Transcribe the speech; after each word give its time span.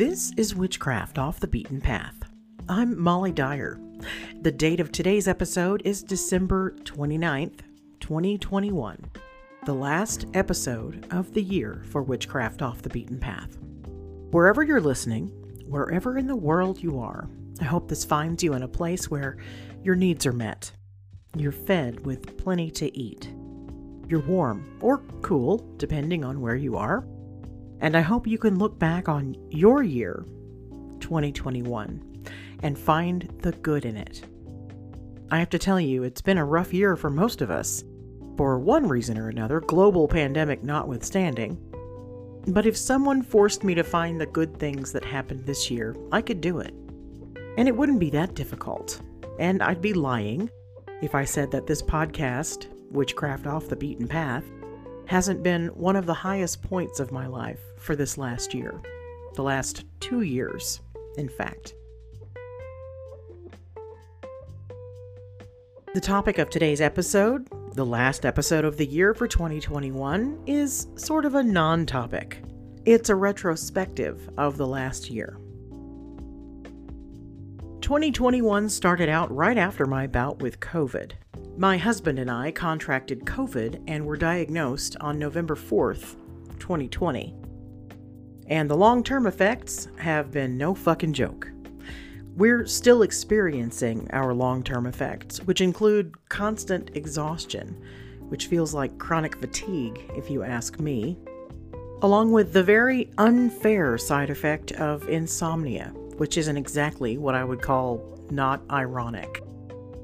This 0.00 0.32
is 0.38 0.54
Witchcraft 0.54 1.18
Off 1.18 1.40
the 1.40 1.46
Beaten 1.46 1.78
Path. 1.78 2.14
I'm 2.70 2.98
Molly 2.98 3.32
Dyer. 3.32 3.78
The 4.40 4.50
date 4.50 4.80
of 4.80 4.90
today's 4.90 5.28
episode 5.28 5.82
is 5.84 6.02
December 6.02 6.74
29th, 6.84 7.60
2021, 8.00 9.10
the 9.66 9.74
last 9.74 10.24
episode 10.32 11.06
of 11.10 11.34
the 11.34 11.42
year 11.42 11.82
for 11.90 12.02
Witchcraft 12.02 12.62
Off 12.62 12.80
the 12.80 12.88
Beaten 12.88 13.20
Path. 13.20 13.58
Wherever 14.30 14.62
you're 14.62 14.80
listening, 14.80 15.26
wherever 15.66 16.16
in 16.16 16.26
the 16.26 16.34
world 16.34 16.82
you 16.82 16.98
are, 16.98 17.28
I 17.60 17.64
hope 17.64 17.86
this 17.86 18.02
finds 18.02 18.42
you 18.42 18.54
in 18.54 18.62
a 18.62 18.68
place 18.68 19.10
where 19.10 19.36
your 19.82 19.96
needs 19.96 20.24
are 20.24 20.32
met. 20.32 20.72
You're 21.36 21.52
fed 21.52 22.06
with 22.06 22.38
plenty 22.38 22.70
to 22.70 22.98
eat. 22.98 23.30
You're 24.08 24.20
warm 24.20 24.78
or 24.80 25.02
cool, 25.20 25.58
depending 25.76 26.24
on 26.24 26.40
where 26.40 26.56
you 26.56 26.78
are 26.78 27.04
and 27.80 27.96
I 27.96 28.00
hope 28.00 28.26
you 28.26 28.38
can 28.38 28.58
look 28.58 28.78
back 28.78 29.08
on 29.08 29.36
your 29.50 29.82
year, 29.82 30.24
2021, 31.00 32.24
and 32.62 32.78
find 32.78 33.32
the 33.42 33.52
good 33.52 33.84
in 33.84 33.96
it. 33.96 34.22
I 35.30 35.38
have 35.38 35.50
to 35.50 35.58
tell 35.58 35.80
you, 35.80 36.02
it's 36.02 36.20
been 36.20 36.38
a 36.38 36.44
rough 36.44 36.74
year 36.74 36.96
for 36.96 37.08
most 37.08 37.40
of 37.40 37.50
us, 37.50 37.84
for 38.36 38.58
one 38.58 38.88
reason 38.88 39.16
or 39.16 39.28
another, 39.28 39.60
global 39.60 40.08
pandemic 40.08 40.62
notwithstanding. 40.62 41.58
But 42.48 42.66
if 42.66 42.76
someone 42.76 43.22
forced 43.22 43.64
me 43.64 43.74
to 43.74 43.84
find 43.84 44.20
the 44.20 44.26
good 44.26 44.58
things 44.58 44.92
that 44.92 45.04
happened 45.04 45.44
this 45.44 45.70
year, 45.70 45.96
I 46.10 46.22
could 46.22 46.40
do 46.40 46.58
it. 46.58 46.74
And 47.56 47.68
it 47.68 47.76
wouldn't 47.76 48.00
be 48.00 48.10
that 48.10 48.34
difficult. 48.34 49.00
And 49.38 49.62
I'd 49.62 49.82
be 49.82 49.92
lying 49.92 50.50
if 51.02 51.14
I 51.14 51.24
said 51.24 51.50
that 51.50 51.66
this 51.66 51.82
podcast, 51.82 52.66
Witchcraft 52.90 53.46
Off 53.46 53.68
the 53.68 53.76
Beaten 53.76 54.08
Path, 54.08 54.44
hasn't 55.10 55.42
been 55.42 55.66
one 55.70 55.96
of 55.96 56.06
the 56.06 56.14
highest 56.14 56.62
points 56.62 57.00
of 57.00 57.10
my 57.10 57.26
life 57.26 57.58
for 57.76 57.96
this 57.96 58.16
last 58.16 58.54
year. 58.54 58.80
The 59.34 59.42
last 59.42 59.84
two 59.98 60.20
years, 60.20 60.82
in 61.16 61.28
fact. 61.28 61.74
The 65.94 66.00
topic 66.00 66.38
of 66.38 66.48
today's 66.48 66.80
episode, 66.80 67.48
the 67.74 67.84
last 67.84 68.24
episode 68.24 68.64
of 68.64 68.76
the 68.76 68.86
year 68.86 69.12
for 69.12 69.26
2021, 69.26 70.44
is 70.46 70.86
sort 70.94 71.24
of 71.24 71.34
a 71.34 71.42
non 71.42 71.86
topic. 71.86 72.44
It's 72.84 73.08
a 73.08 73.16
retrospective 73.16 74.30
of 74.38 74.58
the 74.58 74.66
last 74.68 75.10
year. 75.10 75.40
2021 77.80 78.68
started 78.68 79.08
out 79.08 79.34
right 79.34 79.58
after 79.58 79.86
my 79.86 80.06
bout 80.06 80.40
with 80.40 80.60
COVID. 80.60 81.14
My 81.60 81.76
husband 81.76 82.18
and 82.18 82.30
I 82.30 82.52
contracted 82.52 83.26
COVID 83.26 83.82
and 83.86 84.06
were 84.06 84.16
diagnosed 84.16 84.96
on 84.98 85.18
November 85.18 85.54
4th, 85.54 86.16
2020. 86.58 87.34
And 88.46 88.70
the 88.70 88.78
long 88.78 89.04
term 89.04 89.26
effects 89.26 89.86
have 89.98 90.30
been 90.30 90.56
no 90.56 90.74
fucking 90.74 91.12
joke. 91.12 91.50
We're 92.34 92.64
still 92.64 93.02
experiencing 93.02 94.08
our 94.14 94.32
long 94.32 94.62
term 94.62 94.86
effects, 94.86 95.42
which 95.42 95.60
include 95.60 96.14
constant 96.30 96.92
exhaustion, 96.96 97.78
which 98.30 98.46
feels 98.46 98.72
like 98.72 98.96
chronic 98.96 99.36
fatigue, 99.36 100.00
if 100.16 100.30
you 100.30 100.42
ask 100.42 100.80
me, 100.80 101.18
along 102.00 102.32
with 102.32 102.54
the 102.54 102.62
very 102.64 103.10
unfair 103.18 103.98
side 103.98 104.30
effect 104.30 104.72
of 104.72 105.06
insomnia, 105.10 105.88
which 106.16 106.38
isn't 106.38 106.56
exactly 106.56 107.18
what 107.18 107.34
I 107.34 107.44
would 107.44 107.60
call 107.60 108.18
not 108.30 108.62
ironic. 108.70 109.42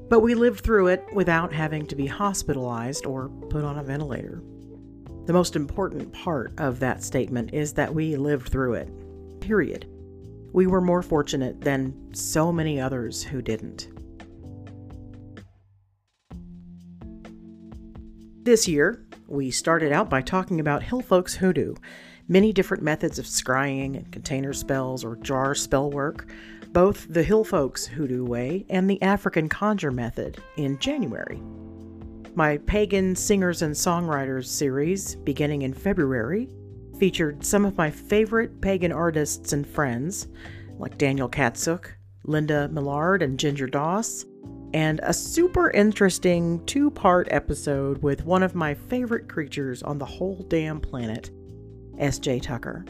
But 0.09 0.21
we 0.21 0.35
lived 0.35 0.61
through 0.61 0.87
it 0.87 1.05
without 1.13 1.51
having 1.51 1.85
to 1.87 1.95
be 1.95 2.07
hospitalized 2.07 3.05
or 3.05 3.27
put 3.49 3.63
on 3.63 3.77
a 3.77 3.83
ventilator. 3.83 4.41
The 5.25 5.33
most 5.33 5.57
important 5.57 6.13
part 6.13 6.53
of 6.57 6.79
that 6.79 7.03
statement 7.03 7.53
is 7.53 7.73
that 7.73 7.93
we 7.93 8.15
lived 8.15 8.49
through 8.49 8.75
it. 8.75 8.89
Period. 9.41 9.85
We 10.53 10.65
were 10.65 10.79
more 10.79 11.01
fortunate 11.01 11.59
than 11.59 12.13
so 12.13 12.53
many 12.53 12.79
others 12.79 13.21
who 13.21 13.41
didn't. 13.41 13.89
This 18.43 18.65
year, 18.65 19.05
we 19.27 19.51
started 19.51 19.91
out 19.91 20.09
by 20.09 20.21
talking 20.21 20.61
about 20.61 20.83
Hill 20.83 21.01
Folks 21.01 21.35
Hoodoo, 21.35 21.75
many 22.29 22.53
different 22.53 22.81
methods 22.81 23.19
of 23.19 23.25
scrying 23.25 23.97
and 23.97 24.09
container 24.09 24.53
spells 24.53 25.03
or 25.03 25.17
jar 25.17 25.53
spell 25.53 25.91
work, 25.91 26.29
both 26.73 27.07
the 27.09 27.23
Hill 27.23 27.43
Folks 27.43 27.85
Hoodoo 27.85 28.25
Way 28.25 28.65
and 28.69 28.89
the 28.89 29.01
African 29.01 29.49
Conjure 29.49 29.91
Method 29.91 30.41
in 30.57 30.77
January. 30.79 31.41
My 32.35 32.57
Pagan 32.59 33.15
Singers 33.15 33.61
and 33.61 33.73
Songwriters 33.73 34.45
series, 34.45 35.15
beginning 35.15 35.63
in 35.63 35.73
February, 35.73 36.49
featured 36.99 37.45
some 37.45 37.65
of 37.65 37.77
my 37.77 37.89
favorite 37.89 38.61
pagan 38.61 38.91
artists 38.91 39.53
and 39.53 39.65
friends, 39.65 40.27
like 40.77 40.97
Daniel 40.97 41.29
Katsuk, 41.29 41.85
Linda 42.25 42.67
Millard, 42.69 43.21
and 43.21 43.39
Ginger 43.39 43.67
Doss, 43.67 44.25
and 44.73 44.99
a 45.03 45.13
super 45.13 45.71
interesting 45.71 46.63
two 46.65 46.91
part 46.91 47.27
episode 47.31 48.03
with 48.03 48.25
one 48.25 48.43
of 48.43 48.53
my 48.53 48.73
favorite 48.73 49.29
creatures 49.29 49.81
on 49.81 49.97
the 49.97 50.05
whole 50.05 50.45
damn 50.49 50.79
planet, 50.79 51.31
S.J. 51.97 52.41
Tucker. 52.41 52.85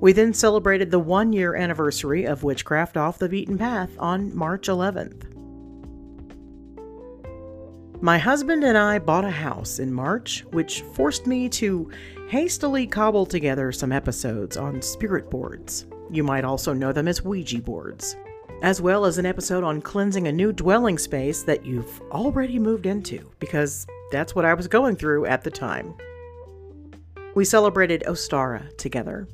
We 0.00 0.12
then 0.14 0.32
celebrated 0.32 0.90
the 0.90 0.98
one 0.98 1.30
year 1.34 1.54
anniversary 1.54 2.24
of 2.24 2.42
Witchcraft 2.42 2.96
Off 2.96 3.18
the 3.18 3.28
Beaten 3.28 3.58
Path 3.58 3.90
on 3.98 4.34
March 4.34 4.66
11th. 4.66 5.26
My 8.00 8.16
husband 8.16 8.64
and 8.64 8.78
I 8.78 8.98
bought 8.98 9.26
a 9.26 9.30
house 9.30 9.78
in 9.78 9.92
March, 9.92 10.46
which 10.52 10.80
forced 10.94 11.26
me 11.26 11.50
to 11.50 11.90
hastily 12.28 12.86
cobble 12.86 13.26
together 13.26 13.72
some 13.72 13.92
episodes 13.92 14.56
on 14.56 14.80
spirit 14.80 15.28
boards. 15.28 15.84
You 16.10 16.24
might 16.24 16.46
also 16.46 16.72
know 16.72 16.92
them 16.92 17.06
as 17.06 17.22
Ouija 17.22 17.60
boards, 17.60 18.16
as 18.62 18.80
well 18.80 19.04
as 19.04 19.18
an 19.18 19.26
episode 19.26 19.64
on 19.64 19.82
cleansing 19.82 20.28
a 20.28 20.32
new 20.32 20.50
dwelling 20.50 20.96
space 20.96 21.42
that 21.42 21.66
you've 21.66 22.00
already 22.10 22.58
moved 22.58 22.86
into, 22.86 23.30
because 23.38 23.86
that's 24.10 24.34
what 24.34 24.46
I 24.46 24.54
was 24.54 24.66
going 24.66 24.96
through 24.96 25.26
at 25.26 25.44
the 25.44 25.50
time. 25.50 25.92
We 27.34 27.44
celebrated 27.44 28.04
Ostara 28.06 28.74
together, 28.78 29.28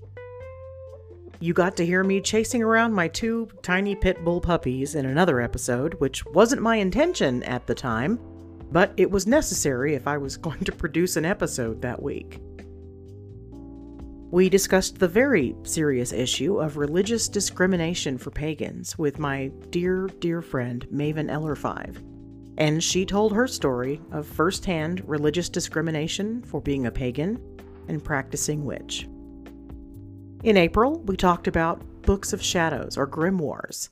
you 1.41 1.52
got 1.52 1.76
to 1.76 1.86
hear 1.86 2.02
me 2.02 2.20
chasing 2.20 2.62
around 2.62 2.92
my 2.92 3.08
two 3.08 3.48
tiny 3.62 3.94
pit 3.94 4.24
bull 4.24 4.41
puppies 4.41 4.94
in 4.94 5.06
another 5.06 5.41
episode, 5.41 5.94
which 5.94 6.24
wasn't 6.26 6.62
my 6.62 6.76
intention 6.76 7.42
at 7.42 7.66
the 7.66 7.74
time, 7.74 8.19
but 8.72 8.92
it 8.97 9.10
was 9.10 9.26
necessary 9.26 9.94
if 9.94 10.06
I 10.06 10.16
was 10.16 10.36
going 10.36 10.64
to 10.64 10.72
produce 10.72 11.16
an 11.16 11.24
episode 11.24 11.82
that 11.82 12.02
week. 12.02 12.41
We 14.30 14.48
discussed 14.48 14.98
the 14.98 15.08
very 15.08 15.54
serious 15.62 16.12
issue 16.12 16.60
of 16.60 16.76
religious 16.76 17.28
discrimination 17.28 18.18
for 18.18 18.30
pagans 18.30 18.98
with 18.98 19.18
my 19.18 19.53
dear, 19.70 20.08
dear 20.18 20.42
friend 20.42 20.86
Maven 20.92 21.30
Eller5, 21.30 22.03
and 22.58 22.82
she 22.82 23.06
told 23.06 23.32
her 23.32 23.47
story 23.47 24.00
of 24.10 24.26
firsthand 24.26 25.08
religious 25.08 25.48
discrimination 25.48 26.42
for 26.42 26.60
being 26.60 26.86
a 26.86 26.91
pagan 26.91 27.41
and 27.88 28.03
practicing 28.03 28.64
witch. 28.64 29.06
In 30.42 30.56
April, 30.56 31.00
we 31.00 31.16
talked 31.16 31.48
about 31.48 31.82
books 32.02 32.32
of 32.32 32.42
shadows 32.42 32.97
or 32.97 33.06
grimoires 33.06 33.88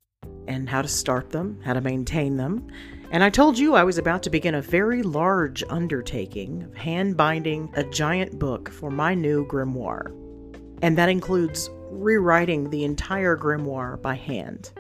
and 0.47 0.69
how 0.69 0.83
to 0.83 0.89
start 0.89 1.31
them, 1.31 1.59
how 1.65 1.73
to 1.73 1.81
maintain 1.81 2.37
them. 2.37 2.69
And 3.11 3.25
I 3.25 3.31
told 3.31 3.59
you 3.59 3.75
I 3.75 3.83
was 3.83 3.99
about 3.99 4.23
to 4.25 4.31
begin 4.31 4.55
a 4.55 4.63
very 4.63 5.03
large 5.03 5.65
undertaking 5.69 6.63
of 6.63 6.75
hand 6.77 7.17
binding 7.17 7.73
a 7.75 7.83
giant 7.85 8.39
book 8.39 8.69
for 8.69 8.91
my 8.91 9.15
new 9.15 9.47
grimoire. 9.47 10.13
And 10.83 10.99
that 10.99 11.09
includes 11.09 11.71
rewriting 11.91 12.71
the 12.71 12.85
entire 12.85 13.37
grimoire 13.37 14.01
by 14.01 14.15
hand. 14.15 14.71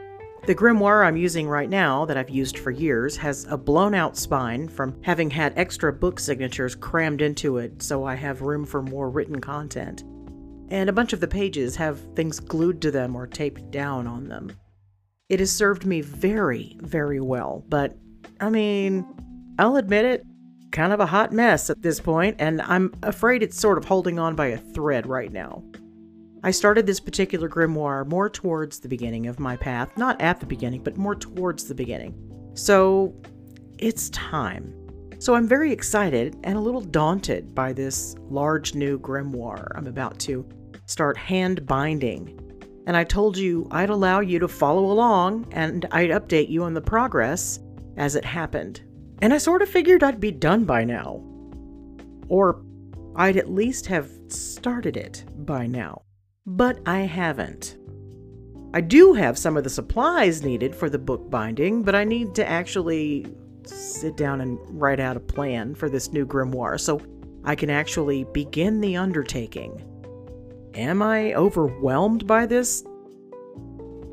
The 0.47 0.55
grimoire 0.55 1.07
I'm 1.07 1.17
using 1.17 1.49
right 1.49 1.71
now, 1.71 2.05
that 2.05 2.19
I've 2.19 2.29
used 2.29 2.59
for 2.59 2.71
years, 2.71 3.17
has 3.17 3.47
a 3.49 3.57
blown 3.57 3.95
out 3.95 4.19
spine 4.19 4.69
from 4.69 4.95
having 5.03 5.31
had 5.31 5.55
extra 5.57 5.93
book 5.93 6.21
signatures 6.21 6.75
crammed 6.75 7.23
into 7.23 7.57
it 7.57 7.83
so 7.83 8.05
I 8.05 8.15
have 8.17 8.43
room 8.43 8.67
for 8.67 8.83
more 8.83 9.09
written 9.09 9.41
content 9.41 10.05
and 10.71 10.89
a 10.89 10.93
bunch 10.93 11.13
of 11.13 11.21
the 11.21 11.29
pages 11.29 11.77
have 11.77 12.01
things 12.15 12.41
glued 12.41 12.81
to 12.83 12.91
them 12.91 13.15
or 13.17 13.27
taped 13.27 13.71
down 13.71 14.07
on 14.07 14.29
them. 14.29 14.53
It 15.29 15.41
has 15.41 15.51
served 15.51 15.87
me 15.87 16.01
very, 16.01 16.77
very 16.81 17.21
well, 17.21 17.65
but 17.69 17.97
I 18.41 18.51
mean, 18.51 19.07
I'll 19.59 19.77
admit 19.77 20.05
it, 20.05 20.25
kind 20.73 20.93
of 20.93 21.01
a 21.01 21.07
hot 21.07 21.33
mess 21.33 21.71
at 21.71 21.83
this 21.83 22.01
point, 22.01 22.37
and 22.39 22.61
I'm 22.63 22.93
afraid 23.03 23.43
it's 23.43 23.59
sort 23.59 23.79
of 23.79 23.85
holding 23.85 24.19
on 24.19 24.35
by 24.35 24.47
a 24.47 24.59
thread 24.59 25.07
right 25.07 25.33
now. 25.33 25.63
I 26.43 26.51
started 26.51 26.87
this 26.87 27.01
particular 27.01 27.49
grimoire 27.49 28.07
more 28.07 28.29
towards 28.29 28.81
the 28.81 28.89
beginning 28.89 29.29
of 29.29 29.41
my 29.41 29.57
path, 29.57 29.97
not 29.97 30.21
at 30.21 30.41
the 30.41 30.47
beginning, 30.47 30.83
but 30.83 30.99
more 30.99 31.15
towards 31.15 31.65
the 31.65 31.75
beginning. 31.75 32.15
So 32.55 33.15
it's 33.79 34.11
time. 34.11 34.75
So 35.25 35.35
I'm 35.35 35.49
very 35.49 35.73
excited 35.73 36.37
and 36.45 36.55
a 36.55 36.61
little 36.61 36.83
daunted 36.83 37.55
by 37.55 37.73
this 37.73 38.15
large 38.29 38.75
new 38.75 38.99
grimoire 38.99 39.69
I'm 39.75 39.87
about 39.87 40.19
to 40.19 40.47
start 40.85 41.17
hand 41.17 41.65
binding. 41.65 42.39
And 42.87 42.95
I 42.95 43.05
told 43.05 43.39
you 43.39 43.67
I'd 43.71 43.89
allow 43.89 44.21
you 44.21 44.39
to 44.39 44.49
follow 44.49 44.93
along 44.93 45.47
and 45.51 45.87
I'd 45.93 46.11
update 46.11 46.51
you 46.51 46.63
on 46.63 46.75
the 46.75 46.83
progress 46.83 47.59
as 47.97 48.17
it 48.17 48.25
happened. 48.27 48.83
And 49.23 49.33
I 49.33 49.39
sort 49.39 49.63
of 49.63 49.71
figured 49.71 50.03
I'd 50.03 50.21
be 50.21 50.31
done 50.31 50.67
by 50.67 50.85
now. 50.85 51.25
Or 52.29 52.63
I'd 53.17 53.39
at 53.39 53.49
least 53.49 53.87
have 53.87 54.11
started 54.29 54.99
it 54.99 55.25
by 55.47 55.67
now. 55.67 56.03
but 56.45 56.81
I 56.85 56.99
haven't. 56.99 57.79
I 58.75 58.83
do 58.83 59.15
have 59.15 59.39
some 59.39 59.57
of 59.57 59.65
the 59.65 59.71
supplies 59.71 60.43
needed 60.43 60.75
for 60.75 60.91
the 60.91 60.99
book 60.99 61.31
binding, 61.31 61.83
but 61.83 61.95
I 61.95 62.05
need 62.05 62.35
to 62.35 62.47
actually 62.47 63.25
sit 63.67 64.17
down 64.17 64.41
and 64.41 64.59
write 64.69 65.01
out 65.01 65.17
a 65.17 65.21
plan 65.21 65.75
for 65.75 65.89
this 65.89 66.13
new 66.13 66.27
grimoire 66.27 66.81
so 66.81 67.01
I 67.45 67.55
can 67.55 67.71
actually 67.71 68.25
begin 68.25 68.81
the 68.81 68.97
undertaking. 68.97 69.83
Am 70.75 71.03
I 71.03 71.35
overwhelmed 71.35 72.27
by 72.27 72.47
this? 72.47 72.85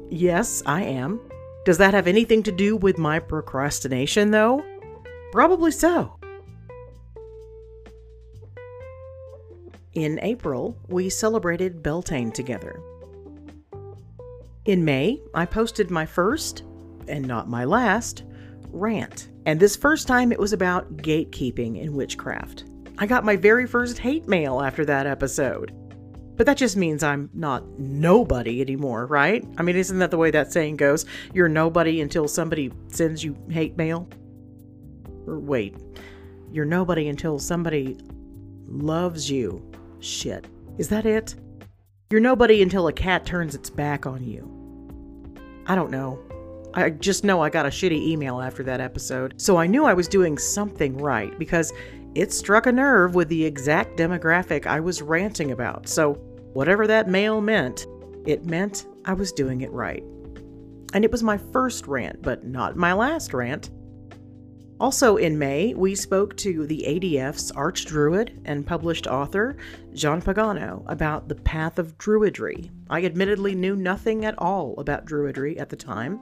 Yes, 0.09 0.61
I 0.65 0.83
am. 0.83 1.19
Does 1.63 1.77
that 1.77 1.93
have 1.93 2.07
anything 2.07 2.43
to 2.43 2.51
do 2.51 2.75
with 2.75 2.97
my 2.97 3.19
procrastination, 3.19 4.31
though? 4.31 4.63
Probably 5.31 5.71
so. 5.71 6.17
In 9.93 10.19
April, 10.21 10.77
we 10.87 11.09
celebrated 11.09 11.81
Beltane 11.81 12.31
together. 12.31 12.81
In 14.65 14.85
May, 14.85 15.21
I 15.33 15.45
posted 15.45 15.89
my 15.89 16.05
first, 16.05 16.63
and 17.07 17.27
not 17.27 17.49
my 17.49 17.65
last, 17.65 18.23
rant. 18.71 19.30
And 19.45 19.59
this 19.59 19.75
first 19.75 20.07
time 20.07 20.31
it 20.31 20.39
was 20.39 20.53
about 20.53 20.97
gatekeeping 20.97 21.81
in 21.81 21.95
witchcraft. 21.95 22.65
I 22.97 23.07
got 23.07 23.25
my 23.25 23.35
very 23.35 23.65
first 23.65 23.97
hate 23.97 24.27
mail 24.27 24.61
after 24.61 24.85
that 24.85 25.07
episode. 25.07 25.73
But 26.37 26.45
that 26.45 26.57
just 26.57 26.77
means 26.77 27.03
I'm 27.03 27.29
not 27.33 27.79
nobody 27.79 28.61
anymore, 28.61 29.05
right? 29.05 29.45
I 29.57 29.63
mean, 29.63 29.75
isn't 29.75 29.99
that 29.99 30.11
the 30.11 30.17
way 30.17 30.31
that 30.31 30.51
saying 30.51 30.77
goes? 30.77 31.05
You're 31.33 31.49
nobody 31.49 32.01
until 32.01 32.27
somebody 32.27 32.71
sends 32.87 33.23
you 33.23 33.35
hate 33.49 33.77
mail? 33.77 34.07
Or 35.27 35.39
wait, 35.39 35.75
you're 36.51 36.65
nobody 36.65 37.09
until 37.09 37.37
somebody 37.37 37.97
loves 38.67 39.29
you. 39.29 39.71
Shit. 39.99 40.47
Is 40.77 40.89
that 40.89 41.05
it? 41.05 41.35
You're 42.09 42.21
nobody 42.21 42.61
until 42.61 42.87
a 42.87 42.93
cat 42.93 43.25
turns 43.25 43.55
its 43.55 43.69
back 43.69 44.05
on 44.05 44.23
you. 44.23 44.49
I 45.67 45.75
don't 45.75 45.91
know. 45.91 46.19
I 46.73 46.89
just 46.89 47.23
know 47.23 47.41
I 47.41 47.49
got 47.49 47.65
a 47.65 47.69
shitty 47.69 48.01
email 48.07 48.39
after 48.39 48.63
that 48.63 48.79
episode, 48.79 49.33
so 49.37 49.57
I 49.57 49.67
knew 49.67 49.85
I 49.85 49.93
was 49.93 50.07
doing 50.07 50.37
something 50.37 50.97
right 50.97 51.37
because 51.37 51.73
it 52.15 52.31
struck 52.31 52.65
a 52.65 52.71
nerve 52.71 53.13
with 53.13 53.27
the 53.27 53.43
exact 53.43 53.97
demographic 53.97 54.65
I 54.65 54.79
was 54.79 55.01
ranting 55.01 55.51
about. 55.51 55.89
So, 55.89 56.13
whatever 56.53 56.87
that 56.87 57.09
mail 57.09 57.41
meant, 57.41 57.87
it 58.25 58.45
meant 58.45 58.85
I 59.05 59.13
was 59.13 59.31
doing 59.31 59.61
it 59.61 59.71
right. 59.71 60.03
And 60.93 61.03
it 61.03 61.11
was 61.11 61.23
my 61.23 61.37
first 61.37 61.87
rant, 61.87 62.21
but 62.21 62.45
not 62.45 62.75
my 62.75 62.93
last 62.93 63.33
rant. 63.33 63.69
Also 64.79 65.17
in 65.17 65.37
May, 65.37 65.73
we 65.73 65.93
spoke 65.93 66.35
to 66.37 66.65
the 66.65 66.83
ADF's 66.87 67.51
archdruid 67.51 68.41
and 68.45 68.65
published 68.65 69.07
author, 69.07 69.57
Jean 69.93 70.21
Pagano, 70.21 70.83
about 70.87 71.27
the 71.27 71.35
path 71.35 71.77
of 71.77 71.97
druidry. 71.97 72.71
I 72.89 73.05
admittedly 73.05 73.55
knew 73.55 73.75
nothing 73.75 74.25
at 74.25 74.39
all 74.39 74.73
about 74.79 75.05
druidry 75.05 75.59
at 75.59 75.69
the 75.69 75.75
time, 75.75 76.19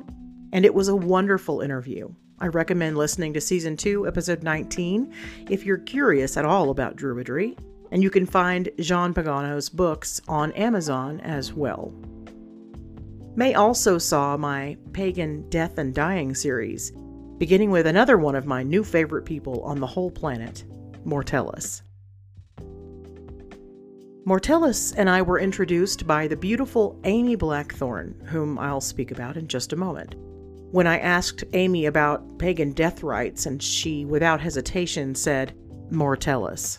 and 0.51 0.65
it 0.65 0.73
was 0.73 0.87
a 0.87 0.95
wonderful 0.95 1.61
interview. 1.61 2.09
I 2.39 2.47
recommend 2.47 2.97
listening 2.97 3.33
to 3.33 3.41
Season 3.41 3.75
2, 3.75 4.07
Episode 4.07 4.43
19, 4.43 5.13
if 5.49 5.65
you're 5.65 5.77
curious 5.77 6.37
at 6.37 6.45
all 6.45 6.69
about 6.69 6.95
Druidry, 6.95 7.57
and 7.91 8.01
you 8.01 8.09
can 8.09 8.25
find 8.25 8.69
Jean 8.79 9.13
Pagano's 9.13 9.67
books 9.67 10.21
on 10.27 10.51
Amazon 10.53 11.19
as 11.19 11.53
well. 11.53 11.93
May 13.35 13.55
also 13.55 13.97
saw 13.97 14.37
my 14.37 14.77
Pagan 14.93 15.49
Death 15.49 15.77
and 15.77 15.93
Dying 15.93 16.33
series, 16.33 16.91
beginning 17.37 17.71
with 17.71 17.87
another 17.87 18.17
one 18.17 18.35
of 18.35 18.45
my 18.45 18.63
new 18.63 18.83
favorite 18.83 19.23
people 19.23 19.61
on 19.63 19.79
the 19.79 19.87
whole 19.87 20.11
planet, 20.11 20.63
Mortellus. 21.05 21.81
Mortellus 24.25 24.93
and 24.95 25.09
I 25.09 25.21
were 25.21 25.39
introduced 25.39 26.05
by 26.05 26.27
the 26.27 26.35
beautiful 26.35 26.99
Amy 27.03 27.35
Blackthorn, 27.35 28.21
whom 28.27 28.59
I'll 28.59 28.81
speak 28.81 29.11
about 29.11 29.37
in 29.37 29.47
just 29.47 29.73
a 29.73 29.77
moment. 29.77 30.15
When 30.71 30.86
I 30.86 31.00
asked 31.00 31.44
Amy 31.54 31.88
about 31.88 32.38
pagan 32.38 32.74
death 32.74 33.01
rites, 33.01 33.48
and 33.48 33.62
she, 33.62 34.06
without 34.06 34.39
hesitation, 34.39 35.16
said, 35.16 35.56
Mortellus. 35.89 36.77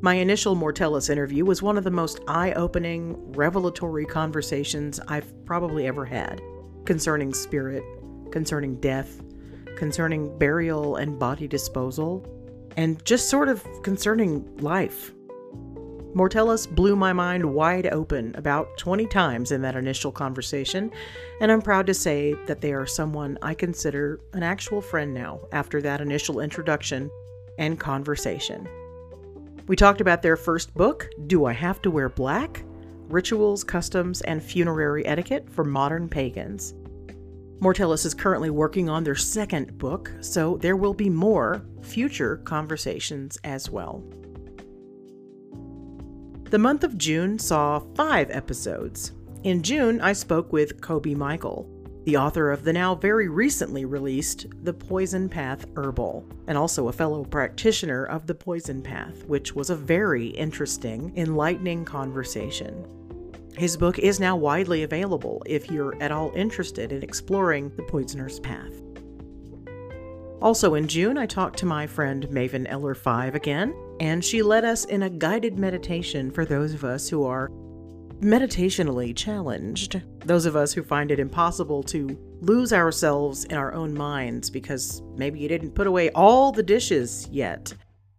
My 0.00 0.14
initial 0.14 0.54
Mortellus 0.54 1.10
interview 1.10 1.44
was 1.44 1.62
one 1.62 1.76
of 1.76 1.84
the 1.84 1.90
most 1.90 2.20
eye 2.28 2.52
opening, 2.52 3.32
revelatory 3.32 4.06
conversations 4.06 5.00
I've 5.08 5.44
probably 5.44 5.86
ever 5.86 6.06
had 6.06 6.40
concerning 6.86 7.34
spirit, 7.34 7.82
concerning 8.30 8.80
death, 8.80 9.20
concerning 9.76 10.38
burial 10.38 10.96
and 10.96 11.18
body 11.18 11.46
disposal, 11.48 12.24
and 12.76 13.04
just 13.04 13.28
sort 13.28 13.48
of 13.48 13.66
concerning 13.82 14.56
life. 14.58 15.12
Mortellus 16.16 16.66
blew 16.66 16.96
my 16.96 17.12
mind 17.12 17.44
wide 17.44 17.88
open 17.88 18.34
about 18.38 18.78
20 18.78 19.04
times 19.04 19.52
in 19.52 19.60
that 19.60 19.76
initial 19.76 20.10
conversation, 20.10 20.90
and 21.42 21.52
I'm 21.52 21.60
proud 21.60 21.86
to 21.88 21.94
say 21.94 22.34
that 22.46 22.62
they 22.62 22.72
are 22.72 22.86
someone 22.86 23.38
I 23.42 23.52
consider 23.52 24.18
an 24.32 24.42
actual 24.42 24.80
friend 24.80 25.12
now 25.12 25.40
after 25.52 25.82
that 25.82 26.00
initial 26.00 26.40
introduction 26.40 27.10
and 27.58 27.78
conversation. 27.78 28.66
We 29.66 29.76
talked 29.76 30.00
about 30.00 30.22
their 30.22 30.38
first 30.38 30.72
book, 30.72 31.10
Do 31.26 31.44
I 31.44 31.52
Have 31.52 31.82
to 31.82 31.90
Wear 31.90 32.08
Black? 32.08 32.64
Rituals, 33.08 33.62
Customs, 33.62 34.22
and 34.22 34.42
Funerary 34.42 35.04
Etiquette 35.04 35.50
for 35.50 35.64
Modern 35.64 36.08
Pagans. 36.08 36.72
Mortellus 37.60 38.06
is 38.06 38.14
currently 38.14 38.48
working 38.48 38.88
on 38.88 39.04
their 39.04 39.16
second 39.16 39.76
book, 39.76 40.10
so 40.20 40.56
there 40.62 40.76
will 40.76 40.94
be 40.94 41.10
more 41.10 41.62
future 41.82 42.38
conversations 42.38 43.36
as 43.44 43.68
well. 43.68 44.02
The 46.56 46.62
month 46.62 46.84
of 46.84 46.96
June 46.96 47.38
saw 47.38 47.80
five 47.96 48.30
episodes. 48.30 49.12
In 49.42 49.62
June, 49.62 50.00
I 50.00 50.14
spoke 50.14 50.54
with 50.54 50.80
Coby 50.80 51.14
Michael, 51.14 51.68
the 52.04 52.16
author 52.16 52.50
of 52.50 52.64
the 52.64 52.72
now 52.72 52.94
very 52.94 53.28
recently 53.28 53.84
released 53.84 54.46
The 54.64 54.72
Poison 54.72 55.28
Path 55.28 55.66
Herbal, 55.76 56.26
and 56.46 56.56
also 56.56 56.88
a 56.88 56.92
fellow 56.94 57.26
practitioner 57.26 58.06
of 58.06 58.26
the 58.26 58.34
Poison 58.34 58.80
Path, 58.80 59.22
which 59.26 59.54
was 59.54 59.68
a 59.68 59.76
very 59.76 60.28
interesting, 60.28 61.12
enlightening 61.14 61.84
conversation. 61.84 62.86
His 63.58 63.76
book 63.76 63.98
is 63.98 64.18
now 64.18 64.34
widely 64.34 64.82
available 64.82 65.42
if 65.44 65.70
you're 65.70 66.02
at 66.02 66.10
all 66.10 66.32
interested 66.34 66.90
in 66.90 67.02
exploring 67.02 67.70
the 67.76 67.82
poisoner's 67.82 68.40
path. 68.40 68.72
Also 70.40 70.74
in 70.74 70.88
June, 70.88 71.18
I 71.18 71.26
talked 71.26 71.58
to 71.58 71.66
my 71.66 71.86
friend 71.86 72.26
Maven 72.28 72.64
Eller 72.66 72.94
5 72.94 73.34
again, 73.34 73.74
and 74.00 74.24
she 74.24 74.42
led 74.42 74.64
us 74.64 74.84
in 74.84 75.02
a 75.02 75.10
guided 75.10 75.58
meditation 75.58 76.30
for 76.30 76.44
those 76.44 76.74
of 76.74 76.84
us 76.84 77.08
who 77.08 77.24
are 77.24 77.50
meditationally 78.20 79.14
challenged, 79.14 80.02
those 80.24 80.46
of 80.46 80.56
us 80.56 80.72
who 80.72 80.82
find 80.82 81.10
it 81.10 81.20
impossible 81.20 81.82
to 81.82 82.18
lose 82.40 82.72
ourselves 82.72 83.44
in 83.44 83.56
our 83.56 83.72
own 83.74 83.94
minds 83.94 84.50
because 84.50 85.02
maybe 85.16 85.38
you 85.38 85.48
didn't 85.48 85.74
put 85.74 85.86
away 85.86 86.10
all 86.10 86.52
the 86.52 86.62
dishes 86.62 87.28
yet, 87.30 87.72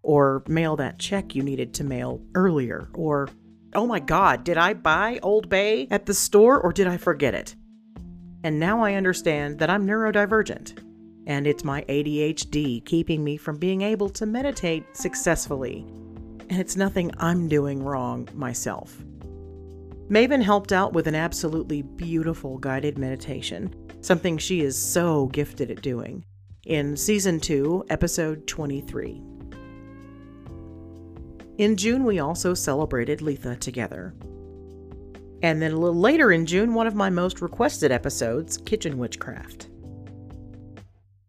or 0.04 0.44
mail 0.48 0.76
that 0.76 1.00
check 1.00 1.36
you 1.36 1.44
needed 1.44 1.74
to 1.74 1.84
mail 1.84 2.22
earlier, 2.36 2.90
or 2.94 3.30
oh 3.74 3.86
my 3.86 4.00
god, 4.00 4.44
did 4.44 4.58
I 4.58 4.74
buy 4.74 5.20
Old 5.22 5.50
Bay 5.50 5.88
at 5.92 6.06
the 6.06 6.14
store 6.14 6.60
or 6.60 6.72
did 6.72 6.88
I 6.88 6.98
forget 6.98 7.34
it? 7.34 7.56
And 8.44 8.60
now 8.60 8.82
I 8.82 8.94
understand 8.94 9.60
that 9.60 9.70
I'm 9.70 9.86
neurodivergent 9.86 10.87
and 11.28 11.46
it's 11.46 11.64
my 11.66 11.84
ADHD 11.84 12.84
keeping 12.86 13.22
me 13.24 13.36
from 13.36 13.58
being 13.58 13.82
able 13.82 14.10
to 14.10 14.26
meditate 14.26 14.96
successfully. 14.96 15.86
And 16.50 16.60
it's 16.60 16.78
nothing 16.78 17.12
I'm 17.18 17.50
doing 17.50 17.84
wrong 17.84 18.30
myself. 18.34 18.98
Maven 20.10 20.42
helped 20.42 20.72
out 20.72 20.94
with 20.94 21.06
an 21.06 21.16
absolutely 21.16 21.82
beautiful 21.82 22.58
guided 22.58 22.98
meditation, 22.98 23.76
something 24.00 24.38
she 24.38 24.62
is 24.62 24.82
so 24.82 25.28
gifted 25.28 25.70
at 25.70 25.82
doing, 25.82 26.24
in 26.66 26.96
Season 26.96 27.42
2, 27.42 27.88
Episode 27.90 28.48
23. 28.48 29.22
In 31.58 31.76
June, 31.76 32.06
we 32.06 32.20
also 32.20 32.54
celebrated 32.54 33.20
Litha 33.20 33.60
together. 33.60 34.14
And 35.44 35.62
then 35.62 35.74
a 35.74 35.78
little 35.78 36.00
later 36.00 36.32
in 36.32 36.46
June, 36.46 36.74
one 36.74 36.88
of 36.88 36.96
my 36.96 37.10
most 37.10 37.42
requested 37.42 37.92
episodes, 37.92 38.58
Kitchen 38.60 38.98
Witchcraft. 38.98 39.67